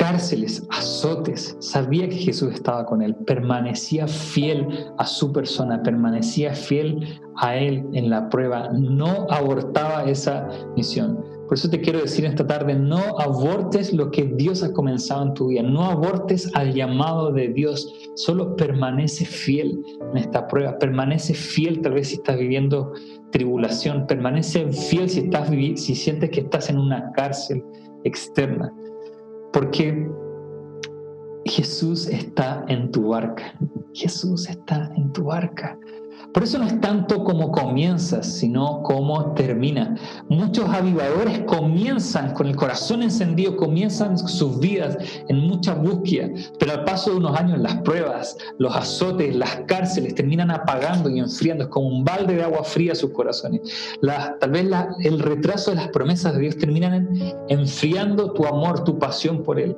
cárceles, 0.00 0.66
azotes, 0.70 1.58
sabía 1.60 2.08
que 2.08 2.16
Jesús 2.16 2.54
estaba 2.54 2.86
con 2.86 3.02
él, 3.02 3.14
permanecía 3.26 4.08
fiel 4.08 4.66
a 4.96 5.04
su 5.06 5.30
persona, 5.30 5.82
permanecía 5.82 6.54
fiel 6.54 7.20
a 7.36 7.54
él 7.56 7.84
en 7.92 8.08
la 8.08 8.30
prueba, 8.30 8.70
no 8.70 9.26
abortaba 9.28 10.04
esa 10.04 10.48
misión. 10.74 11.22
Por 11.46 11.58
eso 11.58 11.68
te 11.68 11.82
quiero 11.82 12.00
decir 12.00 12.24
esta 12.24 12.46
tarde, 12.46 12.76
no 12.76 13.20
abortes 13.20 13.92
lo 13.92 14.10
que 14.10 14.24
Dios 14.24 14.62
ha 14.62 14.72
comenzado 14.72 15.22
en 15.22 15.34
tu 15.34 15.48
vida, 15.48 15.64
no 15.64 15.84
abortes 15.84 16.50
al 16.54 16.72
llamado 16.72 17.30
de 17.30 17.48
Dios, 17.48 17.92
solo 18.14 18.56
permanece 18.56 19.26
fiel 19.26 19.84
en 20.12 20.16
esta 20.16 20.48
prueba, 20.48 20.78
permanece 20.78 21.34
fiel 21.34 21.82
tal 21.82 21.92
vez 21.92 22.08
si 22.08 22.14
estás 22.14 22.38
viviendo 22.38 22.94
tribulación, 23.32 24.06
permanece 24.06 24.66
fiel 24.72 25.10
si, 25.10 25.20
estás, 25.20 25.50
si 25.50 25.94
sientes 25.94 26.30
que 26.30 26.40
estás 26.40 26.70
en 26.70 26.78
una 26.78 27.12
cárcel 27.12 27.62
externa 28.04 28.72
porque 29.52 30.08
Jesús 31.44 32.06
está 32.06 32.64
en 32.68 32.90
tu 32.90 33.08
barca. 33.08 33.54
Jesús 33.92 34.48
está 34.48 34.90
en 34.96 35.12
tu 35.12 35.24
barca. 35.24 35.78
Por 36.32 36.44
eso 36.44 36.58
no 36.58 36.66
es 36.66 36.80
tanto 36.80 37.24
como 37.24 37.50
comienzas, 37.50 38.26
sino 38.26 38.82
como 38.82 39.32
termina. 39.34 39.96
Muchos 40.28 40.68
avivadores 40.68 41.40
comienzan 41.40 42.34
con 42.34 42.46
el 42.46 42.56
corazón 42.56 43.02
encendido, 43.02 43.56
comienzan 43.56 44.16
sus 44.16 44.60
vidas 44.60 44.96
en 45.28 45.38
mucha 45.38 45.74
búsqueda, 45.74 46.28
pero 46.58 46.72
al 46.72 46.84
paso 46.84 47.10
de 47.10 47.16
unos 47.16 47.36
años 47.38 47.58
las 47.58 47.76
pruebas, 47.78 48.36
los 48.58 48.74
azotes, 48.74 49.34
las 49.34 49.56
cárceles 49.66 50.14
terminan 50.14 50.50
apagando 50.50 51.10
y 51.10 51.18
enfriando. 51.18 51.64
Es 51.64 51.70
como 51.70 51.88
un 51.88 52.04
balde 52.04 52.36
de 52.36 52.44
agua 52.44 52.62
fría 52.62 52.94
sus 52.94 53.10
corazones. 53.10 53.60
tal 54.40 54.50
vez 54.50 54.66
el 55.00 55.18
retraso 55.18 55.72
de 55.72 55.78
las 55.78 55.88
promesas 55.88 56.34
de 56.34 56.40
Dios 56.40 56.56
terminan 56.56 57.08
enfriando 57.48 58.32
tu 58.32 58.46
amor, 58.46 58.84
tu 58.84 58.98
pasión 58.98 59.42
por 59.42 59.58
Él. 59.58 59.76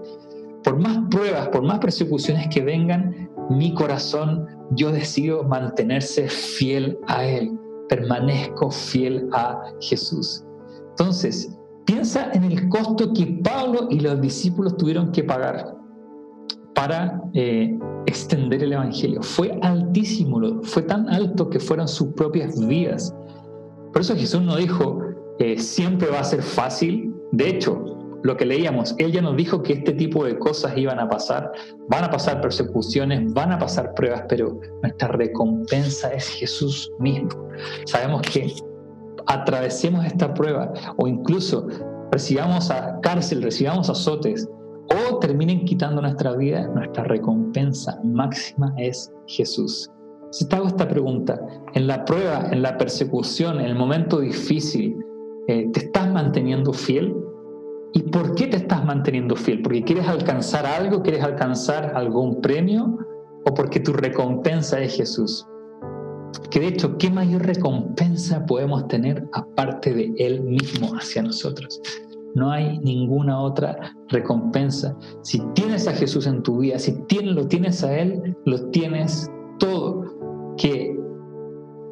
Por 0.62 0.78
más 0.78 0.98
pruebas, 1.10 1.48
por 1.48 1.62
más 1.62 1.80
persecuciones 1.80 2.46
que 2.48 2.60
vengan, 2.60 3.30
mi 3.50 3.74
corazón, 3.74 4.46
yo 4.72 4.90
decido 4.92 5.44
mantenerse 5.44 6.28
fiel 6.28 6.98
a 7.06 7.24
Él, 7.24 7.58
permanezco 7.88 8.70
fiel 8.70 9.28
a 9.32 9.62
Jesús. 9.80 10.44
Entonces, 10.90 11.56
piensa 11.84 12.30
en 12.32 12.44
el 12.44 12.68
costo 12.68 13.12
que 13.12 13.40
Pablo 13.42 13.88
y 13.90 14.00
los 14.00 14.20
discípulos 14.20 14.76
tuvieron 14.76 15.12
que 15.12 15.24
pagar 15.24 15.74
para 16.74 17.22
eh, 17.34 17.78
extender 18.06 18.62
el 18.62 18.72
Evangelio. 18.72 19.22
Fue 19.22 19.58
altísimo, 19.62 20.62
fue 20.62 20.82
tan 20.82 21.08
alto 21.08 21.48
que 21.50 21.60
fueron 21.60 21.86
sus 21.86 22.08
propias 22.08 22.58
vidas. 22.66 23.14
Por 23.92 24.00
eso 24.00 24.16
Jesús 24.16 24.42
no 24.42 24.56
dijo, 24.56 25.00
eh, 25.38 25.58
siempre 25.58 26.08
va 26.08 26.20
a 26.20 26.24
ser 26.24 26.42
fácil. 26.42 27.14
De 27.32 27.48
hecho, 27.48 27.91
lo 28.22 28.36
que 28.36 28.46
leíamos, 28.46 28.94
Él 28.98 29.12
ya 29.12 29.20
nos 29.20 29.36
dijo 29.36 29.62
que 29.62 29.74
este 29.74 29.92
tipo 29.92 30.24
de 30.24 30.38
cosas 30.38 30.76
iban 30.76 30.98
a 30.98 31.08
pasar, 31.08 31.52
van 31.88 32.04
a 32.04 32.10
pasar 32.10 32.40
persecuciones, 32.40 33.32
van 33.32 33.52
a 33.52 33.58
pasar 33.58 33.94
pruebas, 33.94 34.24
pero 34.28 34.60
nuestra 34.82 35.08
recompensa 35.08 36.12
es 36.12 36.28
Jesús 36.28 36.90
mismo. 36.98 37.28
Sabemos 37.86 38.22
que 38.22 38.52
atravesemos 39.26 40.04
esta 40.04 40.32
prueba 40.34 40.72
o 40.96 41.06
incluso 41.06 41.66
recibamos 42.10 42.70
a 42.70 43.00
cárcel, 43.00 43.42
recibamos 43.42 43.88
azotes, 43.90 44.48
o 45.10 45.18
terminen 45.18 45.64
quitando 45.64 46.02
nuestra 46.02 46.32
vida, 46.36 46.66
nuestra 46.68 47.04
recompensa 47.04 47.98
máxima 48.04 48.74
es 48.76 49.10
Jesús. 49.26 49.90
Si 50.30 50.46
te 50.46 50.56
hago 50.56 50.66
esta 50.66 50.88
pregunta, 50.88 51.40
en 51.74 51.86
la 51.86 52.04
prueba, 52.04 52.48
en 52.50 52.62
la 52.62 52.76
persecución, 52.78 53.60
en 53.60 53.66
el 53.66 53.74
momento 53.74 54.20
difícil, 54.20 54.96
eh, 55.48 55.68
¿te 55.72 55.80
estás 55.80 56.10
manteniendo 56.10 56.72
fiel? 56.72 57.14
¿Y 57.94 58.02
por 58.04 58.34
qué 58.34 58.46
te 58.46 58.56
estás 58.56 58.84
manteniendo 58.84 59.36
fiel? 59.36 59.62
¿Porque 59.62 59.82
quieres 59.82 60.08
alcanzar 60.08 60.64
algo? 60.64 61.02
¿Quieres 61.02 61.22
alcanzar 61.22 61.92
algún 61.94 62.40
premio? 62.40 62.98
¿O 63.44 63.54
porque 63.54 63.80
tu 63.80 63.92
recompensa 63.92 64.80
es 64.80 64.96
Jesús? 64.96 65.46
Que 66.50 66.60
de 66.60 66.68
hecho, 66.68 66.96
¿qué 66.96 67.10
mayor 67.10 67.44
recompensa 67.44 68.46
podemos 68.46 68.88
tener 68.88 69.26
aparte 69.32 69.92
de 69.92 70.12
Él 70.16 70.42
mismo 70.42 70.94
hacia 70.96 71.22
nosotros? 71.22 71.80
No 72.34 72.50
hay 72.50 72.78
ninguna 72.78 73.40
otra 73.40 73.94
recompensa. 74.08 74.96
Si 75.22 75.40
tienes 75.54 75.86
a 75.86 75.92
Jesús 75.92 76.26
en 76.26 76.42
tu 76.42 76.58
vida, 76.58 76.78
si 76.78 76.96
lo 77.22 77.46
tienes 77.46 77.84
a 77.84 77.98
Él, 77.98 78.36
lo 78.46 78.70
tienes 78.70 79.30
todo. 79.58 80.54
Que, 80.56 80.98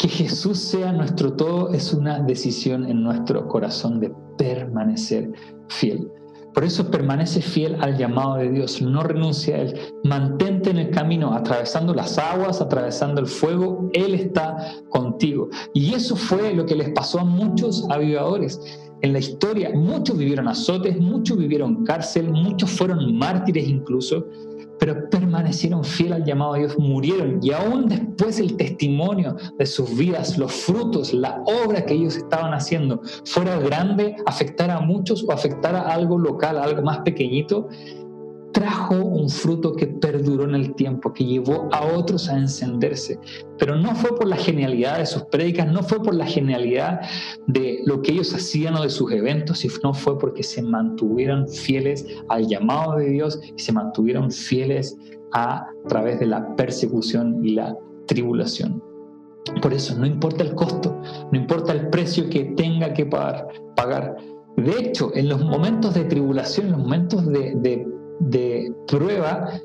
que 0.00 0.08
Jesús 0.08 0.58
sea 0.58 0.92
nuestro 0.92 1.34
todo 1.34 1.74
es 1.74 1.92
una 1.92 2.20
decisión 2.20 2.88
en 2.88 3.02
nuestro 3.02 3.46
corazón 3.46 4.00
de 4.00 4.10
permanecer 4.38 5.30
fiel. 5.68 6.10
Por 6.54 6.64
eso 6.64 6.90
permanece 6.90 7.42
fiel 7.42 7.76
al 7.82 7.98
llamado 7.98 8.36
de 8.36 8.50
Dios, 8.50 8.80
no 8.80 9.02
renuncia 9.02 9.56
a 9.56 9.58
Él. 9.58 9.78
Mantente 10.04 10.70
en 10.70 10.78
el 10.78 10.90
camino, 10.90 11.34
atravesando 11.34 11.92
las 11.92 12.18
aguas, 12.18 12.62
atravesando 12.62 13.20
el 13.20 13.26
fuego, 13.26 13.90
Él 13.92 14.14
está 14.14 14.72
contigo. 14.88 15.50
Y 15.74 15.92
eso 15.92 16.16
fue 16.16 16.54
lo 16.54 16.64
que 16.64 16.76
les 16.76 16.88
pasó 16.92 17.20
a 17.20 17.24
muchos 17.24 17.86
avivadores. 17.90 18.58
En 19.02 19.12
la 19.12 19.18
historia, 19.18 19.70
muchos 19.74 20.16
vivieron 20.16 20.48
azotes, 20.48 20.98
muchos 20.98 21.36
vivieron 21.36 21.84
cárcel, 21.84 22.30
muchos 22.30 22.70
fueron 22.70 23.18
mártires 23.18 23.68
incluso, 23.68 24.26
pero 24.80 25.10
permanecieron 25.10 25.84
fieles 25.84 26.16
al 26.16 26.24
llamado 26.24 26.54
de 26.54 26.60
Dios, 26.60 26.78
murieron. 26.78 27.38
Y 27.42 27.52
aún 27.52 27.86
después 27.86 28.40
el 28.40 28.56
testimonio 28.56 29.36
de 29.58 29.66
sus 29.66 29.96
vidas, 29.96 30.38
los 30.38 30.50
frutos, 30.50 31.12
la 31.12 31.42
obra 31.44 31.84
que 31.84 31.94
ellos 31.94 32.16
estaban 32.16 32.54
haciendo, 32.54 33.02
fuera 33.26 33.60
grande, 33.60 34.16
afectara 34.26 34.78
a 34.78 34.80
muchos 34.80 35.22
o 35.28 35.32
afectara 35.32 35.82
a 35.82 35.92
algo 35.92 36.18
local, 36.18 36.58
algo 36.58 36.82
más 36.82 37.00
pequeñito, 37.00 37.68
trajo 38.52 38.96
un 38.96 39.28
fruto 39.28 39.74
que 39.74 39.86
perduró 39.86 40.44
en 40.44 40.54
el 40.54 40.74
tiempo, 40.74 41.12
que 41.12 41.24
llevó 41.24 41.68
a 41.72 41.86
otros 41.86 42.28
a 42.28 42.36
encenderse. 42.36 43.18
Pero 43.58 43.76
no 43.76 43.94
fue 43.94 44.14
por 44.16 44.26
la 44.26 44.36
genialidad 44.36 44.98
de 44.98 45.06
sus 45.06 45.22
prédicas, 45.24 45.70
no 45.70 45.82
fue 45.82 46.02
por 46.02 46.14
la 46.14 46.26
genialidad 46.26 47.00
de 47.46 47.80
lo 47.84 48.02
que 48.02 48.12
ellos 48.12 48.34
hacían 48.34 48.74
o 48.76 48.82
de 48.82 48.90
sus 48.90 49.12
eventos, 49.12 49.58
sino 49.58 49.94
fue 49.94 50.18
porque 50.18 50.42
se 50.42 50.62
mantuvieron 50.62 51.48
fieles 51.48 52.06
al 52.28 52.46
llamado 52.46 52.96
de 52.96 53.10
Dios 53.10 53.40
y 53.56 53.60
se 53.60 53.72
mantuvieron 53.72 54.30
fieles 54.30 54.96
a, 55.32 55.68
través 55.88 56.20
de 56.20 56.26
la 56.26 56.56
persecución 56.56 57.44
y 57.44 57.54
la 57.54 57.76
tribulación. 58.06 58.82
Por 59.62 59.72
eso, 59.72 59.96
no 59.96 60.06
importa 60.06 60.42
el 60.44 60.54
costo, 60.54 61.00
no 61.32 61.38
importa 61.38 61.72
el 61.72 61.88
precio 61.88 62.28
que 62.28 62.44
tenga 62.56 62.92
que 62.92 63.06
pagar. 63.06 64.16
De 64.56 64.78
hecho, 64.78 65.10
en 65.14 65.28
los 65.28 65.42
momentos 65.44 65.94
de 65.94 66.04
tribulación, 66.04 66.66
en 66.66 66.72
los 66.72 66.80
momentos 66.82 67.26
de, 67.26 67.54
de 67.56 67.86
de 68.20 68.72
prueba, 68.86 69.60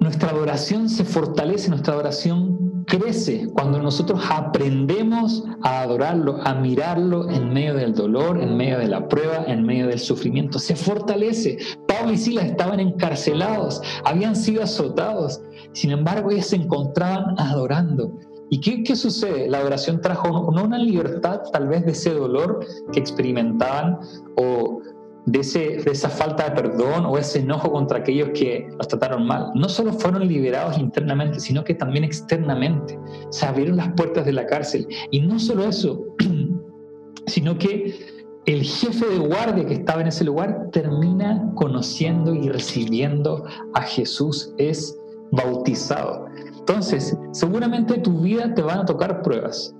nuestra 0.00 0.30
adoración 0.30 0.88
se 0.88 1.04
fortalece, 1.04 1.68
nuestra 1.68 1.94
adoración 1.94 2.84
crece 2.86 3.48
cuando 3.52 3.82
nosotros 3.82 4.20
aprendemos 4.30 5.44
a 5.62 5.82
adorarlo, 5.82 6.38
a 6.44 6.54
mirarlo 6.54 7.28
en 7.28 7.52
medio 7.52 7.74
del 7.74 7.94
dolor, 7.94 8.40
en 8.40 8.56
medio 8.56 8.78
de 8.78 8.88
la 8.88 9.08
prueba, 9.08 9.44
en 9.46 9.64
medio 9.64 9.88
del 9.88 9.98
sufrimiento. 9.98 10.58
Se 10.58 10.74
fortalece. 10.76 11.58
Pablo 11.86 12.12
y 12.12 12.16
Silas 12.16 12.46
estaban 12.46 12.80
encarcelados, 12.80 13.82
habían 14.04 14.34
sido 14.34 14.62
azotados. 14.62 15.40
Sin 15.72 15.90
embargo, 15.90 16.30
ellos 16.30 16.46
se 16.46 16.56
encontraban 16.56 17.38
adorando. 17.38 18.18
¿Y 18.50 18.60
qué, 18.60 18.82
qué 18.82 18.96
sucede? 18.96 19.48
La 19.48 19.58
adoración 19.58 20.00
trajo 20.00 20.50
no 20.52 20.64
una 20.64 20.78
libertad 20.78 21.42
tal 21.52 21.68
vez 21.68 21.84
de 21.84 21.92
ese 21.92 22.14
dolor 22.14 22.60
que 22.92 23.00
experimentaban 23.00 23.98
o 24.36 24.80
de, 25.26 25.40
esa 25.40 26.08
falta 26.08 26.48
de 26.48 26.62
perdón 26.62 27.06
o 27.06 27.18
ese 27.18 27.40
enojo 27.40 27.70
contra 27.70 27.98
aquellos 27.98 28.30
que 28.30 28.68
los 28.76 28.88
trataron 28.88 29.26
mal. 29.26 29.50
No 29.54 29.68
solo 29.68 29.92
fueron 29.92 30.26
liberados 30.26 30.78
internamente, 30.78 31.40
sino 31.40 31.64
que 31.64 31.74
también 31.74 32.04
externamente. 32.04 32.98
Se 33.30 33.46
abrieron 33.46 33.76
las 33.76 33.92
puertas 33.92 34.24
de 34.24 34.32
la 34.32 34.46
cárcel. 34.46 34.86
Y 35.10 35.20
no 35.20 35.38
solo 35.38 35.64
eso, 35.64 36.04
sino 37.26 37.58
que 37.58 38.18
el 38.46 38.62
jefe 38.62 39.06
de 39.06 39.18
guardia 39.18 39.66
que 39.66 39.74
estaba 39.74 40.00
en 40.00 40.08
ese 40.08 40.24
lugar 40.24 40.68
termina 40.72 41.52
conociendo 41.54 42.34
y 42.34 42.48
recibiendo 42.48 43.44
a 43.74 43.82
Jesús, 43.82 44.54
es 44.56 44.98
bautizado. 45.32 46.26
Entonces, 46.58 47.16
seguramente 47.32 47.98
tu 47.98 48.20
vida 48.20 48.54
te 48.54 48.62
van 48.62 48.78
a 48.78 48.84
tocar 48.86 49.20
pruebas. 49.22 49.74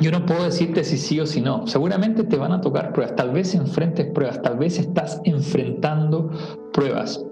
Yo 0.00 0.10
no 0.10 0.24
puedo 0.24 0.44
decirte 0.44 0.82
si 0.82 0.96
sí 0.96 1.20
o 1.20 1.26
si 1.26 1.42
no. 1.42 1.66
Seguramente 1.66 2.24
te 2.24 2.38
van 2.38 2.52
a 2.52 2.60
tocar 2.60 2.92
pruebas. 2.92 3.16
Tal 3.16 3.32
vez 3.32 3.54
enfrentes 3.54 4.06
pruebas. 4.14 4.40
Tal 4.40 4.56
vez 4.56 4.78
estás 4.78 5.20
enfrentando 5.24 6.30
pruebas. 6.72 7.22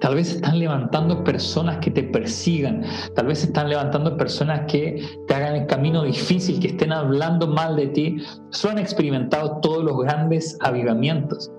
Tal 0.00 0.16
vez 0.16 0.34
están 0.34 0.58
levantando 0.58 1.22
personas 1.22 1.78
que 1.78 1.92
te 1.92 2.02
persigan. 2.02 2.82
Tal 3.14 3.26
vez 3.26 3.44
están 3.44 3.68
levantando 3.68 4.16
personas 4.16 4.62
que 4.66 5.00
te 5.28 5.34
hagan 5.34 5.54
el 5.54 5.66
camino 5.66 6.02
difícil, 6.02 6.58
que 6.58 6.68
estén 6.68 6.92
hablando 6.92 7.46
mal 7.46 7.76
de 7.76 7.86
ti. 7.88 8.16
Solo 8.50 8.72
han 8.72 8.78
experimentado 8.80 9.60
todos 9.60 9.84
los 9.84 9.98
grandes 9.98 10.56
avivamientos. 10.60 11.52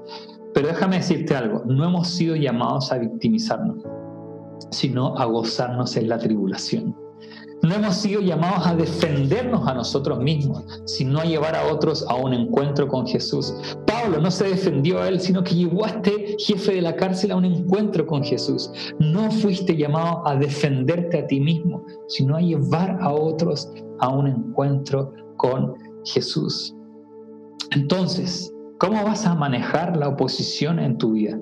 Pero 0.53 0.67
déjame 0.67 0.97
decirte 0.97 1.35
algo. 1.35 1.63
No 1.65 1.85
hemos 1.85 2.09
sido 2.09 2.35
llamados 2.35 2.91
a 2.91 2.97
victimizarnos, 2.97 3.77
sino 4.71 5.17
a 5.17 5.25
gozarnos 5.25 5.95
en 5.95 6.09
la 6.09 6.17
tribulación. 6.17 7.02
No 7.63 7.75
hemos 7.75 7.95
sido 7.95 8.19
llamados 8.19 8.67
a 8.67 8.75
defendernos 8.75 9.65
a 9.65 9.73
nosotros 9.73 10.19
mismos, 10.19 10.65
sino 10.83 11.21
a 11.21 11.23
llevar 11.23 11.55
a 11.55 11.71
otros 11.71 12.05
a 12.09 12.15
un 12.15 12.33
encuentro 12.33 12.89
con 12.89 13.07
Jesús. 13.07 13.53
Pablo 13.87 14.19
no 14.19 14.29
se 14.31 14.49
defendió 14.49 14.99
a 14.99 15.07
él, 15.07 15.21
sino 15.21 15.45
que 15.45 15.55
llevó 15.55 15.85
a 15.85 15.89
este 15.91 16.35
jefe 16.39 16.75
de 16.75 16.81
la 16.81 16.97
cárcel 16.97 17.31
a 17.31 17.37
un 17.37 17.45
encuentro 17.45 18.05
con 18.05 18.21
Jesús. 18.21 18.69
No 18.99 19.31
fuiste 19.31 19.77
llamado 19.77 20.27
a 20.27 20.35
defenderte 20.35 21.19
a 21.19 21.27
ti 21.27 21.39
mismo, 21.39 21.85
sino 22.09 22.35
a 22.35 22.41
llevar 22.41 22.97
a 23.01 23.13
otros 23.13 23.71
a 23.99 24.09
un 24.09 24.27
encuentro 24.27 25.13
con 25.37 25.73
Jesús. 26.03 26.75
Entonces, 27.71 28.53
¿cómo 28.77 29.05
vas 29.05 29.25
a 29.25 29.35
manejar 29.35 29.95
la 29.95 30.09
oposición 30.09 30.79
en 30.79 30.97
tu 30.97 31.13
vida? 31.13 31.39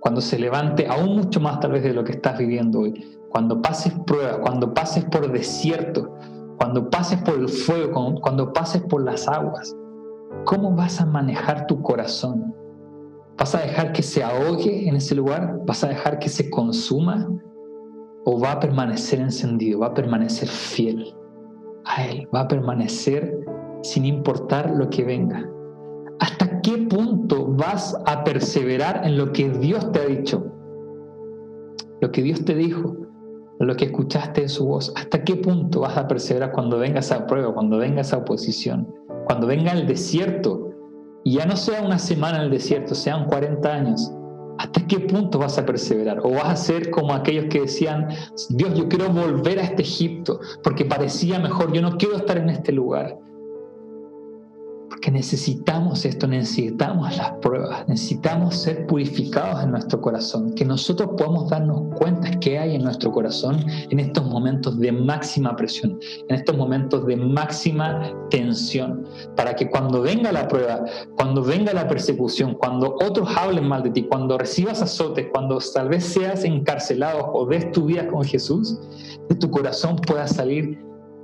Cuando 0.00 0.20
se 0.20 0.36
levante 0.36 0.88
aún 0.88 1.14
mucho 1.14 1.38
más 1.38 1.60
tal 1.60 1.72
vez 1.72 1.84
de 1.84 1.94
lo 1.94 2.02
que 2.02 2.12
estás 2.12 2.38
viviendo 2.38 2.80
hoy 2.80 3.19
cuando 3.30 3.62
pases 3.62 3.92
pruebas, 4.06 4.38
cuando 4.42 4.74
pases 4.74 5.04
por 5.04 5.30
desierto, 5.30 6.16
cuando 6.58 6.90
pases 6.90 7.22
por 7.22 7.36
el 7.36 7.48
fuego, 7.48 8.16
cuando 8.20 8.52
pases 8.52 8.82
por 8.82 9.04
las 9.04 9.28
aguas, 9.28 9.74
¿cómo 10.44 10.74
vas 10.74 11.00
a 11.00 11.06
manejar 11.06 11.66
tu 11.66 11.80
corazón? 11.80 12.54
¿Vas 13.38 13.54
a 13.54 13.60
dejar 13.60 13.92
que 13.92 14.02
se 14.02 14.22
ahogue 14.22 14.88
en 14.88 14.96
ese 14.96 15.14
lugar? 15.14 15.60
¿Vas 15.64 15.84
a 15.84 15.88
dejar 15.88 16.18
que 16.18 16.28
se 16.28 16.50
consuma? 16.50 17.30
¿O 18.24 18.38
va 18.38 18.52
a 18.52 18.60
permanecer 18.60 19.20
encendido? 19.20 19.78
¿Va 19.78 19.86
a 19.86 19.94
permanecer 19.94 20.48
fiel 20.48 21.14
a 21.84 22.04
Él? 22.04 22.28
¿Va 22.34 22.40
a 22.40 22.48
permanecer 22.48 23.46
sin 23.82 24.04
importar 24.04 24.70
lo 24.70 24.90
que 24.90 25.04
venga? 25.04 25.48
¿Hasta 26.18 26.60
qué 26.60 26.76
punto 26.78 27.46
vas 27.46 27.96
a 28.06 28.24
perseverar 28.24 29.06
en 29.06 29.16
lo 29.16 29.32
que 29.32 29.48
Dios 29.48 29.90
te 29.92 30.00
ha 30.00 30.06
dicho? 30.06 30.52
Lo 32.00 32.10
que 32.10 32.22
Dios 32.22 32.44
te 32.44 32.54
dijo 32.54 33.09
lo 33.66 33.76
que 33.76 33.86
escuchaste 33.86 34.42
de 34.42 34.48
su 34.48 34.66
voz. 34.66 34.92
¿Hasta 34.96 35.22
qué 35.22 35.36
punto 35.36 35.80
vas 35.80 35.96
a 35.96 36.08
perseverar 36.08 36.52
cuando 36.52 36.78
venga 36.78 37.00
esa 37.00 37.26
prueba, 37.26 37.52
cuando 37.52 37.78
venga 37.78 38.00
esa 38.00 38.18
oposición, 38.18 38.92
cuando 39.26 39.46
venga 39.46 39.72
el 39.72 39.86
desierto? 39.86 40.70
Y 41.24 41.34
ya 41.34 41.44
no 41.44 41.56
sea 41.56 41.82
una 41.82 41.98
semana 41.98 42.38
en 42.38 42.44
el 42.44 42.50
desierto, 42.50 42.94
sean 42.94 43.26
40 43.26 43.72
años. 43.72 44.12
¿Hasta 44.58 44.86
qué 44.86 45.00
punto 45.00 45.38
vas 45.38 45.58
a 45.58 45.66
perseverar? 45.66 46.20
¿O 46.20 46.30
vas 46.30 46.48
a 46.48 46.56
ser 46.56 46.90
como 46.90 47.12
aquellos 47.12 47.46
que 47.46 47.62
decían, 47.62 48.08
Dios, 48.50 48.74
yo 48.74 48.88
quiero 48.88 49.10
volver 49.10 49.58
a 49.58 49.62
este 49.62 49.82
Egipto 49.82 50.40
porque 50.62 50.84
parecía 50.84 51.38
mejor, 51.38 51.72
yo 51.72 51.82
no 51.82 51.96
quiero 51.96 52.16
estar 52.16 52.38
en 52.38 52.50
este 52.50 52.72
lugar? 52.72 53.18
Que 54.98 55.10
necesitamos 55.10 56.04
esto, 56.04 56.26
necesitamos 56.26 57.16
las 57.16 57.32
pruebas, 57.40 57.88
necesitamos 57.88 58.56
ser 58.56 58.86
purificados 58.86 59.62
en 59.62 59.70
nuestro 59.70 60.00
corazón, 60.00 60.52
que 60.54 60.64
nosotros 60.64 61.10
podamos 61.16 61.48
darnos 61.48 61.94
cuenta 61.96 62.30
que 62.40 62.58
hay 62.58 62.74
en 62.74 62.82
nuestro 62.82 63.12
corazón 63.12 63.64
en 63.90 64.00
estos 64.00 64.26
momentos 64.26 64.78
de 64.78 64.92
máxima 64.92 65.54
presión, 65.56 65.98
en 66.28 66.36
estos 66.36 66.56
momentos 66.56 67.06
de 67.06 67.16
máxima 67.16 68.12
tensión, 68.30 69.06
para 69.36 69.54
que 69.54 69.70
cuando 69.70 70.02
venga 70.02 70.32
la 70.32 70.48
prueba, 70.48 70.84
cuando 71.16 71.42
venga 71.42 71.72
la 71.72 71.86
persecución, 71.86 72.54
cuando 72.54 72.96
otros 73.02 73.28
hablen 73.36 73.68
mal 73.68 73.82
de 73.82 73.90
ti, 73.90 74.02
cuando 74.02 74.36
recibas 74.36 74.82
azotes, 74.82 75.28
cuando 75.32 75.58
tal 75.72 75.88
vez 75.88 76.04
seas 76.04 76.44
encarcelado 76.44 77.32
o 77.32 77.46
des 77.46 77.70
tu 77.72 77.86
vida 77.86 78.06
con 78.08 78.24
Jesús, 78.24 78.78
de 79.28 79.34
tu 79.36 79.50
corazón 79.50 79.96
pueda 79.96 80.26
salir, 80.26 80.78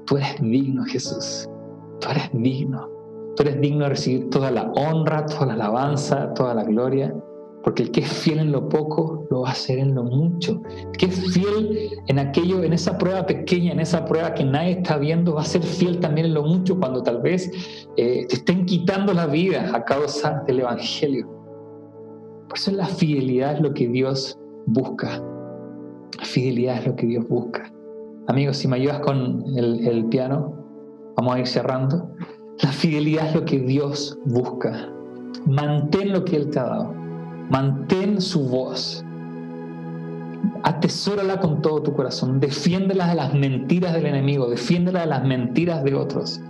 tú 0.07 0.17
eres 0.17 0.37
digno 0.41 0.85
Jesús, 0.85 1.49
tú 2.01 2.09
eres 2.09 2.31
digno 2.33 2.96
Tú 3.37 3.43
eres 3.43 3.61
digno 3.61 3.85
de 3.85 3.91
recibir 3.91 4.31
toda 4.31 4.51
la 4.51 4.73
honra, 4.73 5.27
toda 5.27 5.47
la 5.47 5.55
alabanza, 5.55 6.33
toda 6.33 6.55
la 6.55 6.65
gloria, 6.65 7.15
porque 7.63 7.83
el 7.83 7.91
que 7.91 8.01
es 8.01 8.11
fiel 8.11 8.39
en 8.39 8.53
lo 8.53 8.69
poco, 8.69 9.27
lo 9.31 9.43
va 9.43 9.49
a 9.49 9.53
hacer 9.53 9.79
en 9.79 9.95
lo 9.95 10.05
mucho. 10.05 10.63
El 10.69 10.97
que 10.97 11.07
es 11.07 11.33
fiel 11.35 11.91
en 12.07 12.19
aquello, 12.19 12.63
en 12.63 12.73
esa 12.73 12.97
prueba 12.97 13.27
pequeña, 13.27 13.73
en 13.73 13.81
esa 13.81 14.07
prueba 14.07 14.33
que 14.33 14.45
nadie 14.45 14.71
está 14.79 14.97
viendo, 14.97 15.35
va 15.35 15.43
a 15.43 15.45
ser 15.45 15.63
fiel 15.63 16.01
también 16.01 16.29
en 16.29 16.35
lo 16.35 16.45
mucho 16.45 16.79
cuando 16.79 17.03
tal 17.03 17.21
vez 17.21 17.51
eh, 17.97 18.25
te 18.29 18.37
estén 18.37 18.65
quitando 18.65 19.13
la 19.13 19.27
vida 19.27 19.71
a 19.75 19.85
causa 19.85 20.43
del 20.47 20.61
Evangelio. 20.61 21.27
Por 22.49 22.57
eso 22.57 22.71
la 22.71 22.87
fidelidad 22.87 23.57
es 23.57 23.61
lo 23.61 23.75
que 23.75 23.89
Dios 23.89 24.39
busca. 24.67 25.23
La 26.19 26.25
fidelidad 26.25 26.79
es 26.79 26.87
lo 26.87 26.97
que 26.97 27.07
Dios 27.07 27.29
busca. 27.29 27.71
Amigos, 28.29 28.57
si 28.57 28.69
me 28.69 28.77
ayudas 28.77 29.01
con 29.01 29.45
el 29.57 30.07
piano, 30.07 30.57
vamos 31.17 31.35
a 31.35 31.41
ir 31.41 31.47
cerrando. 31.47 32.11
La 32.63 32.73
fidelidad 32.73 33.29
es 33.29 33.35
lo 33.35 33.45
que 33.45 33.59
Dios 33.59 34.19
busca. 34.25 34.89
Mantén 35.45 36.13
lo 36.13 36.25
que 36.25 36.37
Él 36.37 36.51
te 36.51 36.59
ha 36.59 36.65
dado. 36.65 36.95
Mantén 37.51 38.21
su 38.21 38.49
voz. 38.49 39.05
Atesórala 40.63 41.39
con 41.39 41.61
todo 41.61 41.83
tu 41.83 41.93
corazón. 41.93 42.41
Defiéndela 42.41 43.09
de 43.09 43.15
las 43.15 43.35
mentiras 43.35 43.93
del 43.93 44.07
enemigo. 44.07 44.49
Defiéndela 44.49 45.01
de 45.01 45.07
las 45.07 45.25
mentiras 45.25 45.85
de 45.85 45.95
otros. 45.95 46.41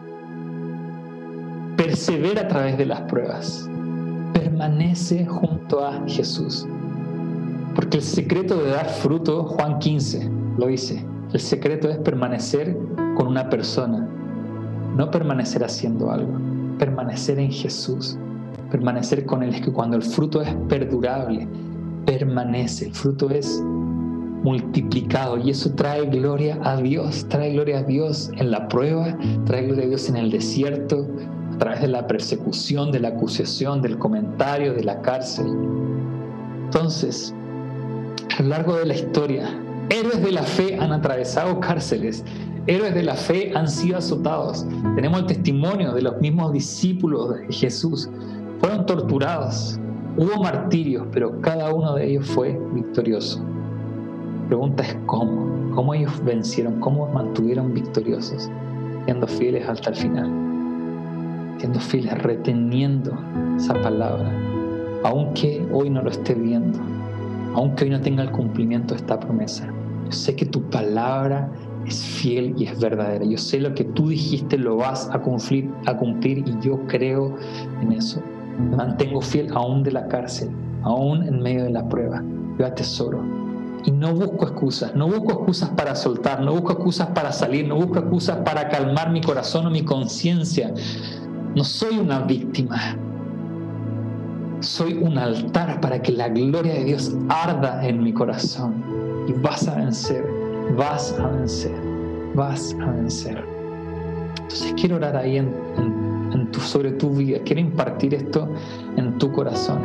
Persevera 1.77 2.43
a 2.43 2.49
través 2.49 2.79
de 2.79 2.87
las 2.87 3.01
pruebas. 3.03 3.69
Permanece 4.33 5.27
junto 5.27 5.85
a 5.85 6.01
Jesús. 6.07 6.69
Porque 7.75 7.97
el 7.97 8.05
secreto 8.05 8.57
de 8.63 8.71
dar 8.71 8.89
fruto, 8.89 9.43
Juan 9.43 9.81
15 9.81 10.31
lo 10.57 10.69
dice, 10.69 11.05
el 11.33 11.41
secreto 11.41 11.91
es 11.91 11.99
permanecer 11.99 12.79
con 13.17 13.27
una 13.27 13.51
persona 13.51 14.09
no 14.97 15.11
permanecer 15.11 15.63
haciendo 15.63 16.11
algo, 16.11 16.33
permanecer 16.79 17.39
en 17.39 17.53
Jesús, 17.53 18.19
permanecer 18.71 19.27
con 19.27 19.43
Él. 19.43 19.55
Es 19.55 19.61
que 19.61 19.73
cuando 19.73 19.97
el 19.97 20.03
fruto 20.03 20.41
es 20.41 20.55
perdurable, 20.69 21.47
permanece, 22.07 22.87
el 22.87 22.95
fruto 22.95 23.29
es 23.31 23.63
multiplicado 24.43 25.39
y 25.39 25.51
eso 25.51 25.73
trae 25.75 26.07
gloria 26.07 26.59
a 26.63 26.77
Dios, 26.77 27.27
trae 27.29 27.53
gloria 27.53 27.81
a 27.81 27.83
Dios 27.83 28.31
en 28.37 28.51
la 28.51 28.69
prueba, 28.69 29.17
trae 29.45 29.67
gloria 29.67 29.85
a 29.85 29.89
Dios 29.89 30.09
en 30.09 30.17
el 30.17 30.31
desierto, 30.31 31.07
a 31.55 31.59
través 31.59 31.81
de 31.81 31.89
la 31.89 32.07
persecución, 32.07 32.91
de 32.91 33.01
la 33.01 33.09
acusación, 33.09 33.83
del 33.83 33.99
comentario, 33.99 34.73
de 34.73 34.85
la 34.85 35.01
cárcel. 35.03 35.47
Entonces, 36.65 37.35
a 38.39 38.43
lo 38.43 38.49
largo 38.49 38.77
de 38.77 38.87
la 38.87 38.95
historia, 38.95 39.49
héroes 39.89 40.23
de 40.23 40.33
la 40.33 40.43
fe 40.43 40.77
han 40.79 40.93
atravesado 40.93 41.59
cárceles, 41.61 42.25
héroes 42.67 42.95
de 42.95 43.03
la 43.03 43.15
fe 43.15 43.53
han 43.55 43.69
sido 43.69 43.99
azotados. 43.99 44.67
Tenemos 44.95 45.21
el 45.21 45.27
testimonio 45.27 45.95
de 45.95 46.03
los 46.03 46.21
mismos 46.21 46.53
discípulos 46.53 47.35
de 47.35 47.53
Jesús. 47.53 48.11
Fueron 48.61 48.87
torturados, 48.87 49.79
hubo 50.17 50.43
martirios, 50.43 51.07
pero 51.13 51.41
cada 51.41 51.73
uno 51.73 51.95
de 51.95 52.11
ellos 52.11 52.27
fue 52.27 52.59
victorioso. 52.73 53.41
La 54.43 54.49
pregunta 54.49 54.83
es 54.83 54.97
cómo, 55.07 55.75
cómo 55.75 55.95
ellos 55.95 56.13
vencieron, 56.25 56.81
cómo 56.81 57.07
mantuvieron 57.09 57.73
victoriosos, 57.73 58.51
siendo 59.05 59.27
fieles 59.27 59.69
hasta 59.69 59.91
el 59.91 59.97
final, 59.97 60.31
siendo 61.59 61.79
fieles, 61.79 62.21
reteniendo 62.23 63.13
esa 63.57 63.75
palabra, 63.75 64.33
aunque 65.05 65.67
hoy 65.73 65.91
no 65.91 66.03
lo 66.03 66.11
esté 66.11 66.35
viendo, 66.35 66.79
aunque 67.55 67.85
hoy 67.85 67.91
no 67.91 68.01
tenga 68.01 68.23
el 68.23 68.31
cumplimiento 68.31 68.95
de 68.95 69.01
esta 69.01 69.21
promesa. 69.21 69.69
Yo 70.07 70.13
sé 70.13 70.37
que 70.37 70.47
tu 70.47 70.63
palabra 70.71 71.51
es 71.87 72.03
fiel 72.03 72.55
y 72.59 72.65
es 72.67 72.79
verdadera. 72.81 73.25
Yo 73.25 73.39
sé 73.39 73.61
lo 73.61 73.75
que 73.75 73.85
tú 73.85 74.09
dijiste 74.09 74.59
lo 74.59 74.77
vas 74.77 75.09
a 75.13 75.21
cumplir, 75.21 75.69
y 76.47 76.57
yo 76.61 76.81
creo 76.87 77.37
en 77.81 77.93
eso. 77.93 78.21
Me 78.59 78.77
mantengo 78.77 79.21
fiel 79.21 79.51
aún 79.55 79.83
de 79.83 79.93
la 79.93 80.09
cárcel, 80.09 80.51
aún 80.83 81.23
en 81.23 81.41
medio 81.41 81.65
de 81.65 81.71
la 81.71 81.89
prueba. 81.89 82.23
Yo 82.59 82.67
atesoro. 82.67 83.23
Y 83.85 83.93
no 83.93 84.15
busco 84.15 84.47
excusas, 84.47 84.97
no 84.97 85.07
busco 85.07 85.33
excusas 85.33 85.71
para 85.71 85.95
soltar, 85.95 86.41
no 86.41 86.53
busco 86.53 86.73
excusas 86.73 87.09
para 87.09 87.31
salir, 87.31 87.69
no 87.69 87.77
busco 87.77 88.01
excusas 88.01 88.39
para 88.39 88.69
calmar 88.69 89.11
mi 89.11 89.21
corazón 89.21 89.67
o 89.67 89.71
mi 89.71 89.83
conciencia. 89.83 90.75
No 91.55 91.63
soy 91.63 91.99
una 91.99 92.21
víctima. 92.21 92.97
Soy 94.61 94.95
un 94.95 95.19
altar 95.19 95.81
para 95.81 96.03
que 96.03 96.13
la 96.13 96.29
gloria 96.31 96.75
de 96.75 96.85
Dios 96.85 97.15
arda 97.29 97.87
en 97.87 98.03
mi 98.03 98.13
corazón. 98.13 98.83
Y 99.29 99.33
vas 99.33 99.69
a 99.69 99.77
vencer 99.77 100.36
vas 100.77 101.19
a 101.19 101.29
vencer, 101.29 101.75
vas 102.35 102.75
a 102.81 102.91
vencer. 102.91 103.45
Entonces 104.43 104.75
quiero 104.77 104.97
orar 104.97 105.17
ahí 105.17 105.39
sobre 106.61 106.93
tu 106.93 107.11
vida, 107.11 107.39
quiero 107.45 107.61
impartir 107.61 108.15
esto 108.15 108.49
en 108.97 109.19
tu 109.19 109.31
corazón, 109.33 109.81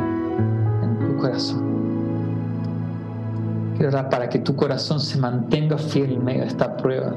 en 0.82 0.98
tu 0.98 1.16
corazón. 1.16 1.72
Quiero 3.76 3.88
orar 3.88 4.08
para 4.10 4.28
que 4.28 4.38
tu 4.38 4.54
corazón 4.54 5.00
se 5.00 5.18
mantenga 5.18 5.78
fiel 5.78 6.12
en 6.12 6.24
medio 6.24 6.42
de 6.42 6.48
esta 6.48 6.76
prueba, 6.76 7.14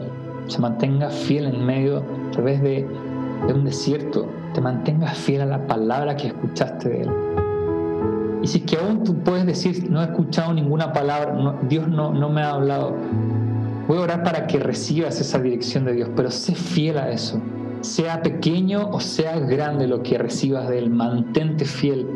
se 0.47 0.59
mantenga 0.59 1.09
fiel 1.09 1.45
en 1.45 1.65
medio, 1.65 2.03
a 2.27 2.31
través 2.31 2.61
de, 2.61 2.87
un 3.53 3.65
desierto, 3.65 4.27
te 4.53 4.61
mantengas 4.61 5.17
fiel 5.17 5.41
a 5.41 5.45
la 5.45 5.67
palabra 5.67 6.15
que 6.15 6.27
escuchaste 6.27 6.89
de 6.89 7.01
Él. 7.01 7.11
Y 8.41 8.47
si 8.47 8.59
es 8.59 8.63
que 8.65 8.77
aún 8.77 9.03
tú 9.03 9.15
puedes 9.15 9.45
decir, 9.45 9.89
no 9.89 10.01
he 10.01 10.05
escuchado 10.05 10.53
ninguna 10.53 10.93
palabra, 10.93 11.55
Dios 11.67 11.87
no, 11.87 12.13
no 12.13 12.29
me 12.29 12.41
ha 12.41 12.51
hablado, 12.51 12.95
Voy 13.87 13.97
a 13.97 14.01
orar 14.01 14.23
para 14.23 14.47
que 14.47 14.57
recibas 14.57 15.21
esa 15.21 15.39
dirección 15.39 15.85
de 15.85 15.93
Dios, 15.93 16.09
pero 16.15 16.31
sé 16.31 16.55
fiel 16.55 16.97
a 16.97 17.11
eso. 17.11 17.39
Sea 17.81 18.23
pequeño 18.23 18.89
o 18.89 18.99
sea 18.99 19.39
grande 19.39 19.85
lo 19.85 20.01
que 20.01 20.17
recibas 20.17 20.67
de 20.69 20.79
Él, 20.79 20.89
mantente 20.89 21.65
fiel. 21.65 22.07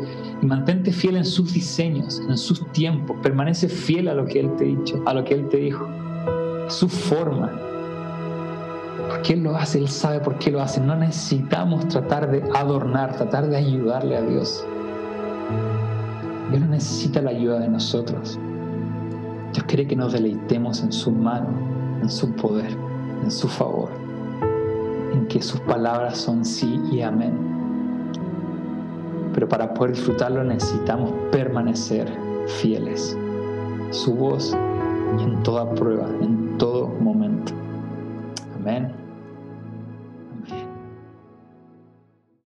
Y 0.42 0.46
mantente 0.46 0.90
fiel 0.90 1.16
en 1.16 1.24
sus 1.24 1.52
diseños, 1.52 2.20
en 2.28 2.36
sus 2.36 2.66
tiempos. 2.72 3.16
Permanece 3.22 3.68
fiel 3.68 4.08
a 4.08 4.14
lo 4.14 4.26
que 4.26 4.40
Él 4.40 4.56
te 4.56 4.64
dicho, 4.64 5.00
a 5.06 5.14
lo 5.14 5.24
que 5.24 5.34
Él 5.34 5.48
te 5.48 5.58
dijo, 5.58 5.86
a 6.66 6.70
su 6.70 6.88
forma. 6.88 7.52
Porque 9.08 9.34
Él 9.34 9.44
lo 9.44 9.54
hace, 9.54 9.78
Él 9.78 9.88
sabe 9.88 10.18
por 10.18 10.40
qué 10.40 10.50
lo 10.50 10.60
hace. 10.60 10.80
No 10.80 10.96
necesitamos 10.96 11.86
tratar 11.86 12.32
de 12.32 12.42
adornar, 12.52 13.14
tratar 13.14 13.48
de 13.48 13.56
ayudarle 13.56 14.16
a 14.16 14.22
Dios. 14.22 14.66
Dios 16.50 16.62
no 16.62 16.68
necesita 16.68 17.22
la 17.22 17.30
ayuda 17.30 17.60
de 17.60 17.68
nosotros. 17.68 18.40
Dios 19.52 19.64
quiere 19.66 19.86
que 19.86 19.96
nos 19.96 20.12
deleitemos 20.12 20.82
en 20.82 20.92
su 20.92 21.10
mano, 21.10 21.48
en 22.02 22.08
su 22.08 22.30
poder, 22.32 22.76
en 23.22 23.30
su 23.30 23.48
favor, 23.48 23.90
en 25.12 25.26
que 25.26 25.42
sus 25.42 25.60
palabras 25.60 26.18
son 26.18 26.44
sí 26.44 26.80
y 26.92 27.00
amén. 27.00 27.32
Pero 29.34 29.48
para 29.48 29.74
poder 29.74 29.94
disfrutarlo 29.94 30.44
necesitamos 30.44 31.12
permanecer 31.32 32.08
fieles. 32.60 33.16
Su 33.90 34.14
voz 34.14 34.56
en 35.18 35.42
toda 35.42 35.68
prueba, 35.74 36.08
en 36.20 36.56
todo 36.58 36.88
momento. 37.00 37.52
Amén. 38.60 38.99